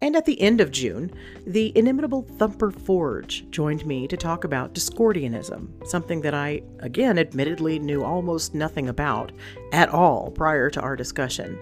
And 0.09 0.17
at 0.17 0.25
the 0.25 0.41
end 0.41 0.63
of 0.63 0.71
June, 0.71 1.13
the 1.47 1.71
inimitable 1.77 2.23
Thumper 2.23 2.71
Forge 2.71 3.45
joined 3.51 3.85
me 3.85 4.09
to 4.09 4.17
talk 4.17 4.45
about 4.45 4.73
Discordianism, 4.73 5.87
something 5.87 6.23
that 6.23 6.33
I, 6.33 6.63
again, 6.79 7.19
admittedly 7.19 7.79
knew 7.79 8.03
almost 8.03 8.55
nothing 8.55 8.89
about 8.89 9.33
at 9.71 9.91
all 9.91 10.31
prior 10.31 10.71
to 10.71 10.81
our 10.81 10.97
discussion. 10.97 11.59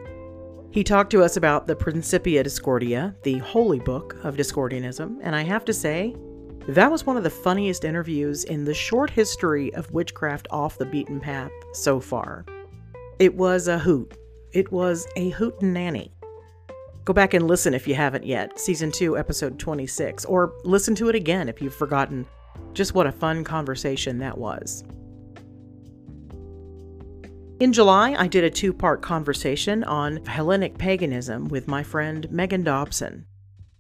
He 0.71 0.85
talked 0.85 1.11
to 1.11 1.25
us 1.25 1.37
about 1.37 1.67
the 1.67 1.75
Principia 1.75 2.45
Discordia, 2.45 3.17
the 3.25 3.39
holy 3.39 3.81
book 3.81 4.17
of 4.23 4.37
Discordianism, 4.37 5.19
and 5.23 5.35
I 5.35 5.43
have 5.43 5.65
to 5.65 5.73
say, 5.73 6.15
that 6.69 6.93
was 6.93 7.05
one 7.05 7.17
of 7.17 7.25
the 7.25 7.31
funniest 7.31 7.85
interviews 7.85 8.45
in 8.45 8.63
the 8.63 8.75
short 8.75 9.11
history 9.11 9.75
of 9.75 9.91
witchcraft 9.91 10.47
off 10.53 10.79
the 10.79 10.87
beaten 10.87 11.19
path 11.19 11.51
so 11.73 11.99
far. 11.99 12.47
It 13.19 13.35
was 13.35 13.67
a 13.67 13.81
hoot. 13.81 14.17
It 14.53 14.71
was 14.71 15.09
a 15.17 15.31
hoot 15.31 15.61
nanny. 15.61 16.13
Go 17.07 17.13
back 17.13 17.35
and 17.35 17.47
listen 17.47 17.73
if 17.73 17.87
you 17.87 17.95
haven't 17.95 18.27
yet, 18.27 18.59
season 18.59 18.91
2, 18.91 19.17
episode 19.17 19.61
26, 19.61 20.25
or 20.25 20.55
listen 20.65 20.93
to 20.97 21.09
it 21.09 21.15
again 21.15 21.49
if 21.49 21.63
you've 21.63 21.73
forgotten 21.73 22.27
just 22.73 22.95
what 22.95 23.07
a 23.07 23.13
fun 23.13 23.45
conversation 23.45 24.19
that 24.19 24.37
was. 24.37 24.83
In 27.61 27.73
July, 27.73 28.17
I 28.19 28.27
did 28.27 28.43
a 28.43 28.51
two 28.51 28.73
part 28.73 29.03
conversation 29.03 29.85
on 29.85 30.25
Hellenic 30.27 30.79
paganism 30.79 31.45
with 31.45 31.69
my 31.69 31.85
friend 31.85 32.29
Megan 32.33 32.65
Dobson. 32.65 33.25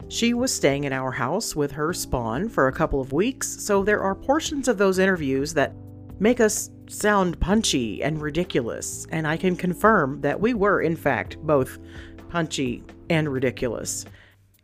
She 0.07 0.33
was 0.33 0.55
staying 0.55 0.87
at 0.87 0.93
our 0.93 1.11
house 1.11 1.57
with 1.57 1.73
her 1.73 1.93
spawn 1.93 2.49
for 2.49 2.69
a 2.69 2.73
couple 2.73 3.01
of 3.01 3.13
weeks, 3.13 3.49
so 3.49 3.83
there 3.83 4.03
are 4.03 4.15
portions 4.15 4.69
of 4.69 4.79
those 4.79 5.01
interviews 5.01 5.53
that 5.55 5.75
make 6.21 6.39
us 6.39 6.71
sound 6.89 7.41
punchy 7.41 8.05
and 8.05 8.23
ridiculous, 8.23 9.05
and 9.11 9.27
I 9.27 9.37
can 9.37 9.57
confirm 9.57 10.21
that 10.21 10.41
we 10.41 10.55
were, 10.55 10.81
in 10.81 10.95
fact, 10.95 11.39
both 11.39 11.81
punchy 12.29 12.85
and 13.11 13.33
ridiculous. 13.33 14.05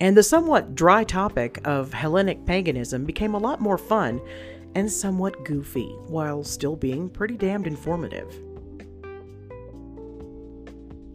And 0.00 0.16
the 0.16 0.22
somewhat 0.22 0.74
dry 0.74 1.04
topic 1.04 1.60
of 1.64 1.92
Hellenic 1.92 2.44
paganism 2.44 3.04
became 3.04 3.34
a 3.34 3.38
lot 3.38 3.60
more 3.60 3.78
fun 3.78 4.20
and 4.74 4.90
somewhat 4.90 5.44
goofy, 5.44 5.94
while 6.06 6.42
still 6.42 6.76
being 6.76 7.08
pretty 7.08 7.36
damned 7.36 7.66
informative. 7.66 8.34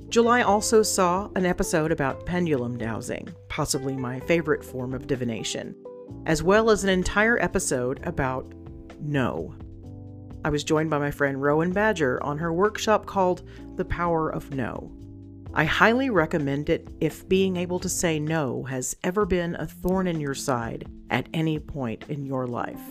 July 0.10 0.42
also 0.42 0.82
saw 0.82 1.30
an 1.36 1.46
episode 1.46 1.92
about 1.92 2.26
pendulum 2.26 2.78
dowsing, 2.78 3.28
possibly 3.50 3.98
my 3.98 4.22
favorite 4.22 4.64
form 4.64 4.94
of 4.94 5.06
divination, 5.06 5.76
as 6.26 6.42
well 6.42 6.70
as 6.70 6.84
an 6.84 6.90
entire 6.90 7.38
episode 7.44 8.00
about 8.06 8.54
no. 9.02 9.54
I 10.46 10.50
was 10.50 10.64
joined 10.64 10.90
by 10.90 10.98
my 10.98 11.12
friend 11.12 11.42
Rowan 11.42 11.74
Badger 11.74 12.24
on 12.24 12.38
her 12.38 12.54
workshop 12.54 13.06
called 13.06 13.44
The 13.76 13.84
Power 13.84 14.30
of 14.30 14.54
No. 14.54 14.97
I 15.54 15.66
highly 15.66 16.10
recommend 16.10 16.70
it 16.70 16.88
if 17.02 17.28
being 17.28 17.58
able 17.58 17.80
to 17.80 17.90
say 17.90 18.20
no 18.20 18.64
has 18.64 18.96
ever 19.04 19.26
been 19.26 19.56
a 19.56 19.66
thorn 19.66 20.08
in 20.08 20.20
your 20.20 20.36
side 20.36 20.88
at 21.10 21.28
any 21.34 21.60
point 21.60 22.06
in 22.10 22.26
your 22.26 22.48
life. 22.48 22.82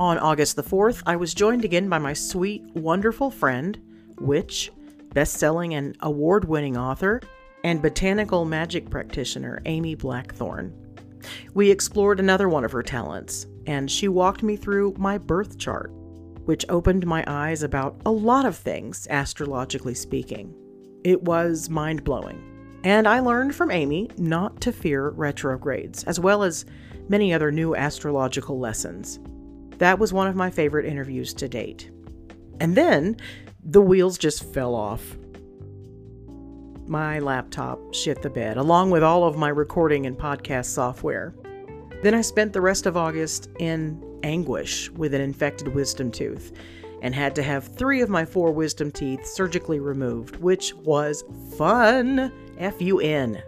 On 0.00 0.18
August 0.18 0.56
the 0.56 0.62
4th, 0.62 1.02
I 1.06 1.16
was 1.16 1.34
joined 1.34 1.64
again 1.64 1.88
by 1.88 1.98
my 1.98 2.12
sweet, 2.12 2.64
wonderful 2.74 3.30
friend, 3.30 3.78
witch, 4.18 4.72
best 5.12 5.34
selling 5.34 5.74
and 5.74 5.96
award 6.00 6.46
winning 6.46 6.76
author, 6.76 7.20
and 7.62 7.82
botanical 7.82 8.44
magic 8.44 8.90
practitioner 8.90 9.60
Amy 9.66 9.94
Blackthorn. 9.94 10.74
We 11.54 11.70
explored 11.70 12.18
another 12.18 12.48
one 12.48 12.64
of 12.64 12.72
her 12.72 12.82
talents, 12.82 13.46
and 13.66 13.90
she 13.90 14.08
walked 14.08 14.42
me 14.42 14.56
through 14.56 14.94
my 14.98 15.18
birth 15.18 15.58
chart, 15.58 15.92
which 16.44 16.66
opened 16.68 17.06
my 17.06 17.24
eyes 17.26 17.62
about 17.62 18.00
a 18.04 18.10
lot 18.10 18.44
of 18.44 18.56
things, 18.56 19.06
astrologically 19.10 19.94
speaking. 19.94 20.54
It 21.04 21.22
was 21.22 21.68
mind 21.70 22.04
blowing. 22.04 22.80
And 22.84 23.06
I 23.06 23.20
learned 23.20 23.54
from 23.54 23.70
Amy 23.70 24.10
not 24.18 24.60
to 24.62 24.72
fear 24.72 25.10
retrogrades, 25.10 26.04
as 26.04 26.18
well 26.18 26.42
as 26.42 26.64
many 27.08 27.32
other 27.32 27.52
new 27.52 27.76
astrological 27.76 28.58
lessons. 28.58 29.20
That 29.78 29.98
was 29.98 30.12
one 30.12 30.26
of 30.26 30.36
my 30.36 30.50
favorite 30.50 30.86
interviews 30.86 31.32
to 31.34 31.48
date. 31.48 31.90
And 32.60 32.76
then 32.76 33.16
the 33.64 33.80
wheels 33.80 34.18
just 34.18 34.52
fell 34.52 34.74
off. 34.74 35.16
My 36.86 37.20
laptop 37.20 37.94
shit 37.94 38.22
the 38.22 38.30
bed, 38.30 38.56
along 38.56 38.90
with 38.90 39.02
all 39.02 39.24
of 39.24 39.36
my 39.36 39.48
recording 39.48 40.06
and 40.06 40.18
podcast 40.18 40.66
software. 40.66 41.34
Then 42.02 42.14
I 42.14 42.20
spent 42.20 42.52
the 42.52 42.60
rest 42.60 42.86
of 42.86 42.96
August 42.96 43.48
in 43.60 44.02
anguish 44.22 44.90
with 44.90 45.14
an 45.14 45.20
infected 45.20 45.68
wisdom 45.68 46.10
tooth 46.10 46.52
and 47.02 47.14
had 47.14 47.34
to 47.34 47.42
have 47.42 47.66
three 47.76 48.00
of 48.00 48.08
my 48.08 48.24
four 48.24 48.52
wisdom 48.52 48.90
teeth 48.90 49.26
surgically 49.26 49.80
removed, 49.80 50.36
which 50.36 50.74
was 50.74 51.24
fun. 51.56 52.32
F 52.58 52.80
U 52.80 53.00
N. 53.00 53.42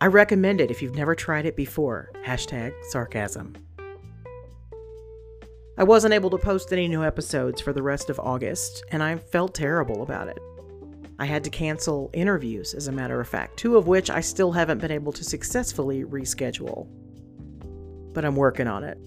I 0.00 0.06
recommend 0.06 0.60
it 0.60 0.70
if 0.70 0.80
you've 0.80 0.96
never 0.96 1.14
tried 1.14 1.46
it 1.46 1.54
before. 1.54 2.10
Hashtag 2.24 2.72
sarcasm. 2.84 3.54
I 5.78 5.84
wasn't 5.84 6.14
able 6.14 6.30
to 6.30 6.38
post 6.38 6.72
any 6.72 6.88
new 6.88 7.04
episodes 7.04 7.60
for 7.60 7.72
the 7.72 7.82
rest 7.82 8.10
of 8.10 8.18
August, 8.20 8.84
and 8.90 9.02
I 9.02 9.16
felt 9.16 9.54
terrible 9.54 10.02
about 10.02 10.28
it. 10.28 10.38
I 11.18 11.24
had 11.26 11.44
to 11.44 11.50
cancel 11.50 12.10
interviews, 12.12 12.74
as 12.74 12.88
a 12.88 12.92
matter 12.92 13.20
of 13.20 13.28
fact, 13.28 13.58
two 13.58 13.76
of 13.76 13.86
which 13.86 14.10
I 14.10 14.20
still 14.20 14.52
haven't 14.52 14.78
been 14.78 14.90
able 14.90 15.12
to 15.12 15.24
successfully 15.24 16.04
reschedule. 16.04 16.88
But 18.12 18.24
I'm 18.24 18.36
working 18.36 18.66
on 18.66 18.82
it. 18.82 18.98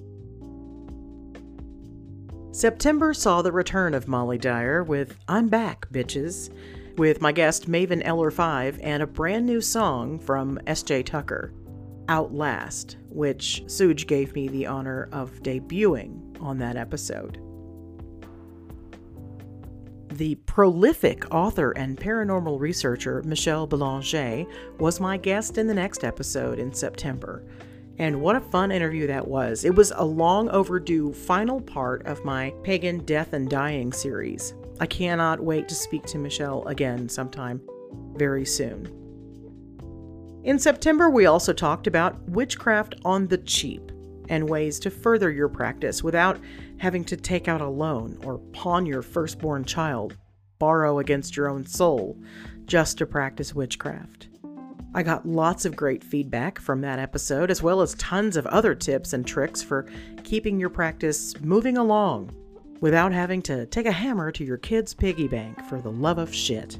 September 2.55 3.13
saw 3.13 3.41
the 3.41 3.51
return 3.51 3.93
of 3.93 4.07
Molly 4.07 4.37
Dyer 4.37 4.81
with 4.81 5.17
I'm 5.27 5.49
Back, 5.49 5.89
Bitches, 5.91 6.49
with 6.95 7.19
my 7.19 7.33
guest 7.33 7.69
Maven 7.69 8.01
Eller 8.05 8.31
5 8.31 8.79
and 8.81 9.03
a 9.03 9.07
brand 9.07 9.45
new 9.45 9.59
song 9.59 10.17
from 10.17 10.57
S.J. 10.65 11.03
Tucker, 11.03 11.51
Outlast, 12.07 12.95
which 13.09 13.63
Suj 13.65 14.07
gave 14.07 14.33
me 14.35 14.47
the 14.47 14.67
honor 14.67 15.09
of 15.11 15.43
debuting 15.43 16.41
on 16.41 16.57
that 16.59 16.77
episode. 16.77 17.41
The 20.13 20.35
prolific 20.45 21.25
author 21.35 21.71
and 21.71 21.97
paranormal 21.97 22.57
researcher 22.57 23.21
Michelle 23.23 23.67
Belanger 23.67 24.45
was 24.79 25.01
my 25.01 25.17
guest 25.17 25.57
in 25.57 25.67
the 25.67 25.73
next 25.73 26.05
episode 26.05 26.59
in 26.59 26.71
September. 26.71 27.43
And 27.97 28.21
what 28.21 28.35
a 28.35 28.41
fun 28.41 28.71
interview 28.71 29.07
that 29.07 29.27
was. 29.27 29.63
It 29.63 29.75
was 29.75 29.91
a 29.95 30.03
long 30.03 30.49
overdue 30.49 31.13
final 31.13 31.61
part 31.61 32.05
of 32.05 32.25
my 32.25 32.53
Pagan 32.63 32.99
Death 33.05 33.33
and 33.33 33.49
Dying 33.49 33.93
series. 33.93 34.53
I 34.79 34.85
cannot 34.85 35.39
wait 35.39 35.69
to 35.69 35.75
speak 35.75 36.03
to 36.07 36.17
Michelle 36.17 36.67
again 36.67 37.07
sometime 37.07 37.61
very 38.15 38.45
soon. 38.45 38.91
In 40.43 40.59
September, 40.59 41.09
we 41.09 41.25
also 41.25 41.53
talked 41.53 41.87
about 41.87 42.21
witchcraft 42.29 42.95
on 43.05 43.27
the 43.27 43.37
cheap 43.37 43.91
and 44.29 44.49
ways 44.49 44.79
to 44.79 44.89
further 44.89 45.31
your 45.31 45.47
practice 45.47 46.03
without 46.03 46.39
having 46.77 47.05
to 47.05 47.17
take 47.17 47.47
out 47.47 47.61
a 47.61 47.67
loan 47.67 48.19
or 48.23 48.39
pawn 48.51 48.85
your 48.85 49.01
firstborn 49.01 49.63
child, 49.63 50.17
borrow 50.59 50.99
against 50.99 51.37
your 51.37 51.49
own 51.49 51.65
soul, 51.65 52.17
just 52.65 52.97
to 52.97 53.05
practice 53.05 53.55
witchcraft. 53.55 54.27
I 54.95 55.03
got 55.03 55.27
lots 55.27 55.65
of 55.65 55.75
great 55.75 56.05
feedback 56.05 56.57
from 56.57 56.79
that 56.79 56.99
episode, 56.99 57.51
as 57.51 57.61
well 57.61 57.81
as 57.81 57.95
tons 57.95 58.37
of 58.37 58.47
other 58.47 58.73
tips 58.73 59.11
and 59.11 59.27
tricks 59.27 59.61
for 59.61 59.89
keeping 60.23 60.57
your 60.57 60.69
practice 60.69 61.37
moving 61.41 61.75
along 61.75 62.31
without 62.79 63.11
having 63.11 63.41
to 63.41 63.65
take 63.65 63.87
a 63.87 63.91
hammer 63.91 64.31
to 64.31 64.45
your 64.45 64.55
kid's 64.55 64.93
piggy 64.93 65.27
bank 65.27 65.61
for 65.65 65.81
the 65.81 65.91
love 65.91 66.17
of 66.17 66.33
shit. 66.33 66.79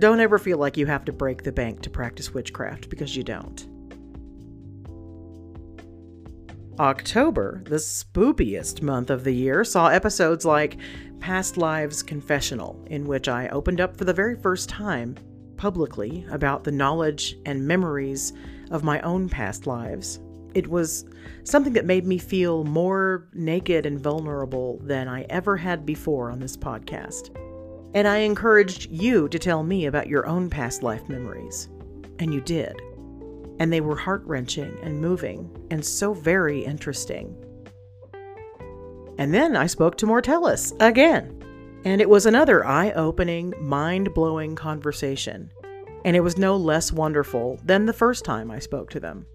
Don't 0.00 0.18
ever 0.18 0.36
feel 0.40 0.58
like 0.58 0.76
you 0.76 0.86
have 0.86 1.04
to 1.04 1.12
break 1.12 1.44
the 1.44 1.52
bank 1.52 1.80
to 1.82 1.90
practice 1.90 2.34
witchcraft 2.34 2.90
because 2.90 3.16
you 3.16 3.22
don't. 3.22 3.64
October, 6.80 7.62
the 7.66 7.76
spookiest 7.76 8.82
month 8.82 9.10
of 9.10 9.22
the 9.22 9.32
year, 9.32 9.62
saw 9.62 9.86
episodes 9.86 10.44
like 10.44 10.76
Past 11.20 11.56
Lives 11.56 12.02
Confessional, 12.02 12.84
in 12.90 13.06
which 13.06 13.28
I 13.28 13.46
opened 13.50 13.80
up 13.80 13.96
for 13.96 14.04
the 14.04 14.12
very 14.12 14.34
first 14.34 14.68
time 14.68 15.14
publicly 15.56 16.26
about 16.30 16.64
the 16.64 16.72
knowledge 16.72 17.36
and 17.44 17.66
memories 17.66 18.32
of 18.70 18.84
my 18.84 19.00
own 19.00 19.28
past 19.28 19.66
lives. 19.66 20.20
It 20.54 20.68
was 20.68 21.04
something 21.44 21.74
that 21.74 21.84
made 21.84 22.06
me 22.06 22.18
feel 22.18 22.64
more 22.64 23.28
naked 23.34 23.86
and 23.86 24.00
vulnerable 24.00 24.78
than 24.82 25.08
I 25.08 25.22
ever 25.30 25.56
had 25.56 25.84
before 25.84 26.30
on 26.30 26.40
this 26.40 26.56
podcast. 26.56 27.36
And 27.94 28.08
I 28.08 28.18
encouraged 28.18 28.90
you 28.90 29.28
to 29.28 29.38
tell 29.38 29.62
me 29.62 29.86
about 29.86 30.08
your 30.08 30.26
own 30.26 30.50
past 30.50 30.82
life 30.82 31.08
memories. 31.08 31.68
And 32.18 32.32
you 32.32 32.40
did 32.40 32.80
and 33.58 33.72
they 33.72 33.80
were 33.80 33.96
heart 33.96 34.22
wrenching 34.24 34.76
and 34.82 35.00
moving 35.00 35.50
and 35.70 35.84
so 35.84 36.12
very 36.12 36.64
interesting. 36.64 37.34
And 39.18 39.32
then 39.32 39.56
I 39.56 39.66
spoke 39.66 39.96
to 39.98 40.06
Mortellus 40.06 40.74
again, 40.80 41.42
and 41.84 42.00
it 42.00 42.08
was 42.08 42.26
another 42.26 42.64
eye 42.64 42.92
opening, 42.92 43.54
mind 43.60 44.12
blowing 44.14 44.54
conversation. 44.54 45.52
And 46.04 46.16
it 46.16 46.20
was 46.20 46.38
no 46.38 46.56
less 46.56 46.92
wonderful 46.92 47.58
than 47.64 47.86
the 47.86 47.92
first 47.92 48.24
time 48.24 48.50
I 48.50 48.58
spoke 48.58 48.90
to 48.90 49.00
them. 49.00 49.26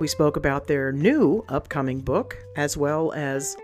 We 0.00 0.08
spoke 0.08 0.36
about 0.36 0.66
their 0.66 0.92
new 0.92 1.44
upcoming 1.48 2.00
book, 2.00 2.36
as 2.56 2.76
well 2.76 3.12
as 3.12 3.56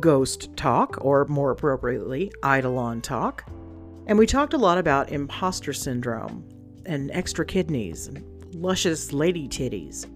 Ghost 0.00 0.54
Talk, 0.56 0.98
or 1.00 1.24
more 1.26 1.50
appropriately, 1.50 2.30
Eidolon 2.44 3.00
Talk. 3.00 3.44
And 4.06 4.18
we 4.18 4.26
talked 4.26 4.54
a 4.54 4.58
lot 4.58 4.78
about 4.78 5.10
imposter 5.10 5.72
syndrome 5.72 6.48
and 6.86 7.10
extra 7.12 7.44
kidneys 7.44 8.06
and 8.06 8.24
luscious 8.54 9.12
lady 9.12 9.48
titties, 9.48 10.06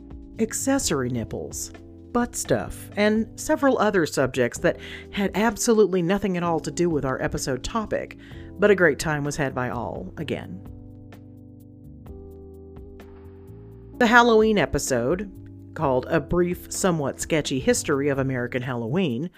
accessory 0.40 1.08
nipples, 1.08 1.72
butt 2.12 2.36
stuff, 2.36 2.90
and 2.96 3.28
several 3.38 3.78
other 3.78 4.06
subjects 4.06 4.58
that 4.58 4.78
had 5.10 5.30
absolutely 5.34 6.02
nothing 6.02 6.36
at 6.36 6.42
all 6.42 6.60
to 6.60 6.70
do 6.70 6.90
with 6.90 7.04
our 7.04 7.20
episode 7.22 7.62
topic, 7.62 8.16
but 8.58 8.70
a 8.70 8.74
great 8.74 8.98
time 8.98 9.24
was 9.24 9.36
had 9.36 9.54
by 9.54 9.70
all 9.70 10.12
again. 10.16 10.60
The 13.98 14.06
Halloween 14.06 14.58
episode, 14.58 15.30
called 15.74 16.06
A 16.08 16.20
Brief, 16.20 16.70
Somewhat 16.70 17.20
Sketchy 17.20 17.58
History 17.60 18.08
of 18.08 18.18
American 18.18 18.60
Halloween, 18.62 19.30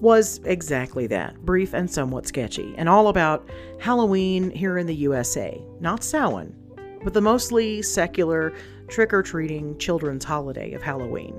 was 0.00 0.40
exactly 0.44 1.06
that 1.08 1.36
brief 1.44 1.74
and 1.74 1.90
somewhat 1.90 2.26
sketchy, 2.26 2.74
and 2.76 2.88
all 2.88 3.08
about 3.08 3.48
Halloween 3.80 4.50
here 4.50 4.78
in 4.78 4.86
the 4.86 4.94
USA, 4.94 5.60
not 5.80 6.04
Samhain, 6.04 6.54
but 7.02 7.14
the 7.14 7.20
mostly 7.20 7.82
secular, 7.82 8.52
trick 8.88 9.12
or 9.12 9.22
treating 9.22 9.78
children's 9.78 10.24
holiday 10.24 10.72
of 10.74 10.82
Halloween. 10.82 11.38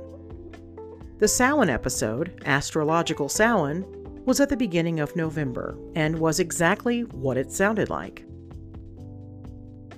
The 1.21 1.27
Samhain 1.27 1.69
episode, 1.69 2.41
Astrological 2.47 3.29
Samhain, 3.29 3.85
was 4.25 4.39
at 4.39 4.49
the 4.49 4.57
beginning 4.57 4.99
of 4.99 5.15
November 5.15 5.77
and 5.93 6.17
was 6.17 6.39
exactly 6.39 7.01
what 7.01 7.37
it 7.37 7.51
sounded 7.51 7.91
like. 7.91 8.25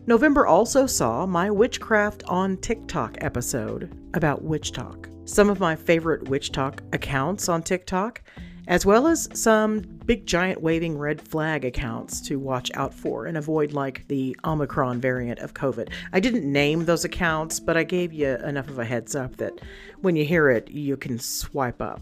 November 0.06 0.46
also 0.46 0.86
saw 0.86 1.25
my 1.25 1.50
Witchcraft 1.50 2.24
on 2.27 2.58
TikTok 2.58 3.20
episode 3.22 3.98
about 4.13 4.44
WitchTok. 4.44 5.30
Some 5.30 5.50
of 5.50 5.62
my 5.62 5.77
favorite 5.77 6.25
WitchTok 6.25 6.94
accounts 6.94 7.48
on 7.48 7.63
TikTok, 7.63 8.22
as 8.67 8.86
well 8.86 9.08
as 9.08 9.27
some 9.34 9.79
big 10.05 10.25
giant 10.25 10.62
waving 10.62 10.98
red 10.98 11.22
flag 11.22 11.65
accounts 11.65 12.22
to 12.22 12.39
watch 12.39 12.72
out 12.75 12.93
for 12.93 13.25
and 13.25 13.38
avoid, 13.38 13.74
like 13.74 14.08
the 14.08 14.36
Omicron 14.46 15.01
variant 15.01 15.39
of 15.39 15.53
COVID. 15.53 15.89
I 16.12 16.20
didn't 16.20 16.50
name 16.50 16.86
those 16.86 17.05
accounts, 17.05 17.60
but 17.60 17.77
I 17.77 17.84
gave 17.84 18.13
you 18.13 18.36
enough 18.38 18.70
of 18.70 18.79
a 18.79 18.86
heads 18.86 19.15
up 19.15 19.38
that 19.38 19.62
when 20.01 20.15
you 20.15 20.25
hear 20.25 20.50
it, 20.50 20.70
you 20.70 20.98
can 20.98 21.20
swipe 21.20 21.82
up. 21.82 22.01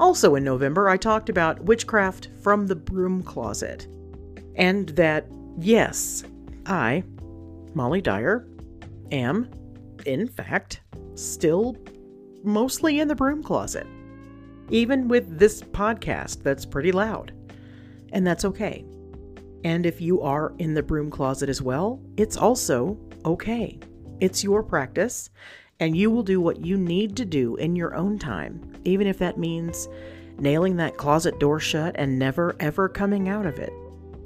Also 0.00 0.34
in 0.34 0.44
November, 0.44 0.88
I 0.88 0.96
talked 0.96 1.28
about 1.28 1.62
witchcraft 1.62 2.28
from 2.42 2.66
the 2.66 2.76
broom 2.76 3.22
closet, 3.22 3.86
and 4.56 4.88
that, 4.90 5.26
yes, 5.58 6.24
I, 6.66 7.04
Molly 7.74 8.00
Dyer, 8.00 8.46
am, 9.12 9.48
in 10.06 10.26
fact, 10.26 10.80
still 11.14 11.76
mostly 12.42 13.00
in 13.00 13.08
the 13.08 13.14
broom 13.14 13.42
closet, 13.42 13.86
even 14.70 15.08
with 15.08 15.38
this 15.38 15.62
podcast 15.62 16.42
that's 16.42 16.64
pretty 16.64 16.92
loud. 16.92 17.32
And 18.12 18.26
that's 18.26 18.44
okay. 18.44 18.84
And 19.64 19.86
if 19.86 20.00
you 20.00 20.20
are 20.20 20.52
in 20.58 20.74
the 20.74 20.82
broom 20.82 21.10
closet 21.10 21.48
as 21.48 21.62
well, 21.62 22.00
it's 22.16 22.36
also 22.36 22.98
okay. 23.24 23.78
It's 24.20 24.44
your 24.44 24.62
practice, 24.62 25.30
and 25.80 25.96
you 25.96 26.10
will 26.10 26.22
do 26.22 26.40
what 26.40 26.64
you 26.64 26.76
need 26.76 27.16
to 27.16 27.24
do 27.24 27.56
in 27.56 27.74
your 27.74 27.94
own 27.94 28.18
time, 28.18 28.74
even 28.84 29.06
if 29.06 29.18
that 29.18 29.38
means 29.38 29.88
nailing 30.38 30.76
that 30.76 30.96
closet 30.96 31.38
door 31.40 31.60
shut 31.60 31.94
and 31.98 32.18
never 32.18 32.54
ever 32.60 32.88
coming 32.88 33.28
out 33.28 33.46
of 33.46 33.58
it. 33.58 33.72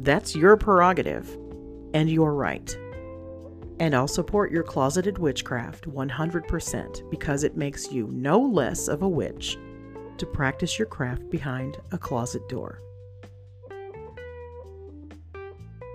That's 0.00 0.34
your 0.34 0.56
prerogative, 0.56 1.28
and 1.94 2.10
your 2.10 2.34
right. 2.34 2.76
And 3.80 3.94
I'll 3.94 4.08
support 4.08 4.50
your 4.50 4.64
closeted 4.64 5.18
witchcraft 5.18 5.88
100% 5.88 7.10
because 7.10 7.44
it 7.44 7.56
makes 7.56 7.92
you 7.92 8.08
no 8.12 8.40
less 8.40 8.88
of 8.88 9.02
a 9.02 9.08
witch 9.08 9.56
to 10.18 10.26
practice 10.26 10.78
your 10.78 10.86
craft 10.86 11.30
behind 11.30 11.78
a 11.92 11.98
closet 11.98 12.48
door. 12.48 12.80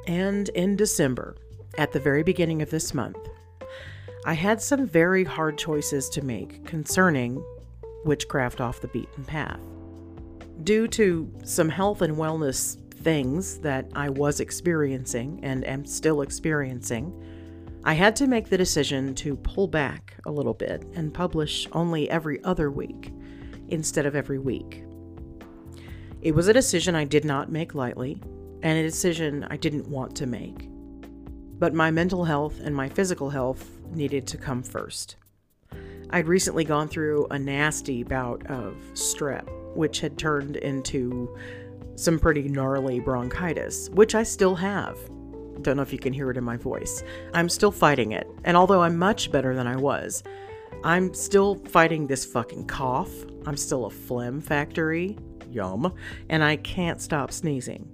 And 0.07 0.49
in 0.49 0.75
December, 0.75 1.35
at 1.77 1.91
the 1.91 1.99
very 1.99 2.23
beginning 2.23 2.61
of 2.61 2.69
this 2.69 2.93
month, 2.93 3.17
I 4.25 4.33
had 4.33 4.61
some 4.61 4.87
very 4.87 5.23
hard 5.23 5.57
choices 5.57 6.09
to 6.09 6.23
make 6.23 6.65
concerning 6.65 7.43
witchcraft 8.05 8.61
off 8.61 8.81
the 8.81 8.87
beaten 8.89 9.23
path. 9.23 9.59
Due 10.63 10.87
to 10.89 11.31
some 11.43 11.69
health 11.69 12.01
and 12.01 12.15
wellness 12.15 12.77
things 12.93 13.59
that 13.59 13.89
I 13.95 14.09
was 14.09 14.39
experiencing 14.39 15.39
and 15.43 15.65
am 15.67 15.85
still 15.85 16.21
experiencing, 16.21 17.13
I 17.83 17.93
had 17.93 18.15
to 18.17 18.27
make 18.27 18.47
the 18.47 18.57
decision 18.57 19.13
to 19.15 19.35
pull 19.35 19.67
back 19.67 20.15
a 20.25 20.31
little 20.31 20.53
bit 20.53 20.85
and 20.95 21.13
publish 21.13 21.67
only 21.73 22.09
every 22.09 22.41
other 22.43 22.71
week 22.71 23.11
instead 23.69 24.05
of 24.05 24.15
every 24.15 24.39
week. 24.39 24.83
It 26.21 26.33
was 26.33 26.47
a 26.47 26.53
decision 26.53 26.95
I 26.95 27.03
did 27.03 27.25
not 27.25 27.51
make 27.51 27.75
lightly, 27.75 28.21
and 28.61 28.77
a 28.77 28.83
decision 28.83 29.45
I 29.49 29.57
didn't 29.57 29.89
want 29.89 30.15
to 30.15 30.25
make. 30.25 30.69
But 31.59 31.73
my 31.73 31.91
mental 31.91 32.23
health 32.23 32.59
and 32.61 32.75
my 32.75 32.89
physical 32.89 33.29
health 33.29 33.69
needed 33.91 34.25
to 34.27 34.37
come 34.37 34.63
first. 34.63 35.17
I'd 36.09 36.27
recently 36.27 36.63
gone 36.63 36.87
through 36.87 37.27
a 37.31 37.39
nasty 37.39 38.03
bout 38.03 38.45
of 38.47 38.75
strep, 38.93 39.47
which 39.75 39.99
had 39.99 40.17
turned 40.17 40.57
into 40.57 41.35
some 41.95 42.19
pretty 42.19 42.47
gnarly 42.47 42.99
bronchitis, 42.99 43.89
which 43.89 44.15
I 44.15 44.23
still 44.23 44.55
have. 44.55 44.97
Don't 45.61 45.77
know 45.77 45.83
if 45.83 45.91
you 45.93 45.99
can 45.99 46.13
hear 46.13 46.31
it 46.31 46.37
in 46.37 46.43
my 46.43 46.57
voice. 46.57 47.03
I'm 47.33 47.49
still 47.49 47.71
fighting 47.71 48.11
it, 48.11 48.27
and 48.43 48.55
although 48.55 48.81
I'm 48.81 48.97
much 48.97 49.31
better 49.31 49.55
than 49.55 49.67
I 49.67 49.75
was, 49.75 50.23
I'm 50.83 51.13
still 51.13 51.55
fighting 51.55 52.07
this 52.07 52.25
fucking 52.25 52.67
cough. 52.67 53.09
I'm 53.45 53.55
still 53.55 53.85
a 53.85 53.89
phlegm 53.89 54.41
factory. 54.41 55.17
Yum. 55.49 55.93
And 56.29 56.43
I 56.43 56.57
can't 56.57 57.01
stop 57.01 57.31
sneezing. 57.31 57.89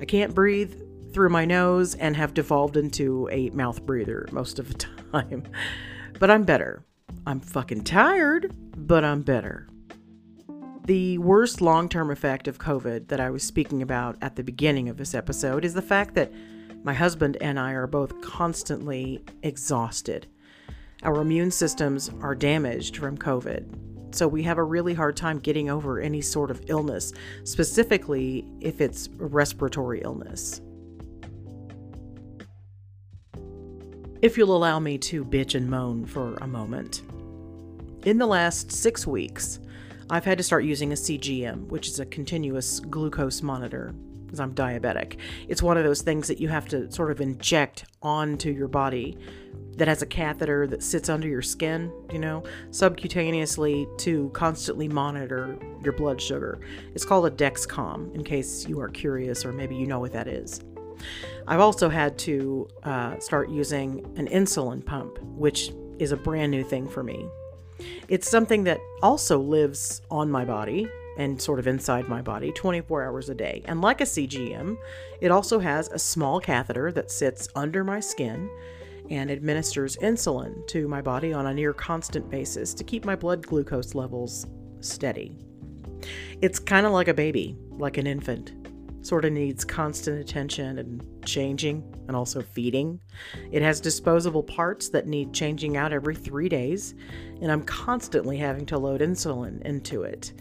I 0.00 0.04
can't 0.04 0.34
breathe 0.34 0.74
through 1.14 1.30
my 1.30 1.46
nose 1.46 1.94
and 1.94 2.14
have 2.16 2.34
devolved 2.34 2.76
into 2.76 3.28
a 3.32 3.48
mouth 3.50 3.84
breather 3.86 4.28
most 4.32 4.58
of 4.58 4.68
the 4.68 4.74
time. 5.12 5.44
But 6.18 6.30
I'm 6.30 6.44
better. 6.44 6.84
I'm 7.26 7.40
fucking 7.40 7.84
tired, 7.84 8.54
but 8.76 9.02
I'm 9.02 9.22
better. 9.22 9.66
The 10.84 11.16
worst 11.18 11.62
long 11.62 11.88
term 11.88 12.10
effect 12.10 12.48
of 12.48 12.58
COVID 12.58 13.08
that 13.08 13.20
I 13.20 13.30
was 13.30 13.42
speaking 13.42 13.80
about 13.80 14.16
at 14.20 14.36
the 14.36 14.44
beginning 14.44 14.90
of 14.90 14.98
this 14.98 15.14
episode 15.14 15.64
is 15.64 15.72
the 15.72 15.82
fact 15.82 16.14
that 16.16 16.32
my 16.82 16.92
husband 16.92 17.38
and 17.40 17.58
I 17.58 17.72
are 17.72 17.86
both 17.86 18.20
constantly 18.20 19.22
exhausted. 19.42 20.26
Our 21.02 21.22
immune 21.22 21.50
systems 21.50 22.10
are 22.20 22.34
damaged 22.34 22.98
from 22.98 23.16
COVID, 23.16 24.14
so 24.14 24.28
we 24.28 24.42
have 24.42 24.58
a 24.58 24.64
really 24.64 24.92
hard 24.92 25.16
time 25.16 25.38
getting 25.38 25.70
over 25.70 25.98
any 25.98 26.20
sort 26.20 26.50
of 26.50 26.60
illness, 26.66 27.14
specifically 27.44 28.44
if 28.60 28.82
it's 28.82 29.08
respiratory 29.16 30.02
illness. 30.02 30.60
If 34.20 34.36
you'll 34.36 34.54
allow 34.54 34.78
me 34.78 34.98
to 34.98 35.24
bitch 35.24 35.54
and 35.54 35.70
moan 35.70 36.04
for 36.04 36.34
a 36.34 36.46
moment. 36.46 37.00
In 38.04 38.18
the 38.18 38.26
last 38.26 38.70
six 38.70 39.06
weeks, 39.06 39.58
I've 40.10 40.26
had 40.26 40.36
to 40.36 40.44
start 40.44 40.64
using 40.64 40.92
a 40.92 40.96
CGM, 40.96 41.68
which 41.68 41.88
is 41.88 41.98
a 41.98 42.04
continuous 42.04 42.78
glucose 42.78 43.40
monitor, 43.40 43.94
because 44.26 44.38
I'm 44.38 44.54
diabetic. 44.54 45.16
It's 45.48 45.62
one 45.62 45.78
of 45.78 45.84
those 45.84 46.02
things 46.02 46.28
that 46.28 46.40
you 46.40 46.48
have 46.48 46.68
to 46.68 46.92
sort 46.92 47.10
of 47.10 47.22
inject 47.22 47.86
onto 48.02 48.50
your 48.50 48.68
body 48.68 49.16
that 49.76 49.88
has 49.88 50.02
a 50.02 50.06
catheter 50.06 50.66
that 50.66 50.82
sits 50.82 51.08
under 51.08 51.28
your 51.28 51.42
skin, 51.42 51.92
you 52.12 52.18
know, 52.18 52.42
subcutaneously 52.70 53.86
to 53.98 54.28
constantly 54.30 54.88
monitor 54.88 55.58
your 55.82 55.92
blood 55.92 56.20
sugar. 56.20 56.60
It's 56.94 57.04
called 57.04 57.26
a 57.26 57.30
Dexcom, 57.30 58.14
in 58.14 58.24
case 58.24 58.68
you 58.68 58.80
are 58.80 58.88
curious 58.88 59.44
or 59.44 59.52
maybe 59.52 59.74
you 59.76 59.86
know 59.86 60.00
what 60.00 60.12
that 60.12 60.28
is. 60.28 60.60
I've 61.46 61.60
also 61.60 61.88
had 61.88 62.18
to 62.20 62.68
uh, 62.84 63.18
start 63.18 63.48
using 63.48 64.04
an 64.16 64.28
insulin 64.28 64.84
pump, 64.84 65.18
which 65.22 65.72
is 65.98 66.12
a 66.12 66.16
brand 66.16 66.50
new 66.50 66.62
thing 66.62 66.88
for 66.88 67.02
me. 67.02 67.26
It's 68.08 68.28
something 68.28 68.64
that 68.64 68.80
also 69.02 69.38
lives 69.38 70.02
on 70.10 70.30
my 70.30 70.44
body 70.44 70.88
and 71.16 71.40
sort 71.40 71.58
of 71.58 71.66
inside 71.66 72.08
my 72.08 72.22
body 72.22 72.52
24 72.52 73.04
hours 73.04 73.28
a 73.28 73.34
day. 73.34 73.62
And 73.66 73.80
like 73.80 74.00
a 74.00 74.04
CGM, 74.04 74.76
it 75.20 75.30
also 75.30 75.58
has 75.58 75.88
a 75.88 75.98
small 75.98 76.40
catheter 76.40 76.92
that 76.92 77.10
sits 77.10 77.48
under 77.54 77.84
my 77.84 78.00
skin 78.00 78.48
and 79.10 79.30
administers 79.30 79.96
insulin 79.98 80.66
to 80.68 80.88
my 80.88 81.02
body 81.02 81.32
on 81.32 81.46
a 81.46 81.54
near 81.54 81.72
constant 81.72 82.30
basis 82.30 82.72
to 82.74 82.84
keep 82.84 83.04
my 83.04 83.16
blood 83.16 83.46
glucose 83.46 83.94
levels 83.94 84.46
steady. 84.80 85.36
It's 86.40 86.58
kind 86.58 86.86
of 86.86 86.92
like 86.92 87.08
a 87.08 87.14
baby, 87.14 87.58
like 87.70 87.98
an 87.98 88.06
infant 88.06 88.52
sort 89.02 89.24
of 89.24 89.32
needs 89.32 89.64
constant 89.64 90.20
attention 90.20 90.78
and 90.78 91.02
changing 91.24 91.82
and 92.06 92.16
also 92.16 92.42
feeding. 92.42 93.00
It 93.50 93.62
has 93.62 93.80
disposable 93.80 94.42
parts 94.42 94.88
that 94.90 95.06
need 95.06 95.32
changing 95.32 95.76
out 95.76 95.92
every 95.92 96.14
three 96.14 96.48
days, 96.48 96.94
and 97.40 97.50
I'm 97.50 97.62
constantly 97.62 98.36
having 98.36 98.66
to 98.66 98.78
load 98.78 99.00
insulin 99.00 99.62
into 99.62 100.02
it 100.02 100.32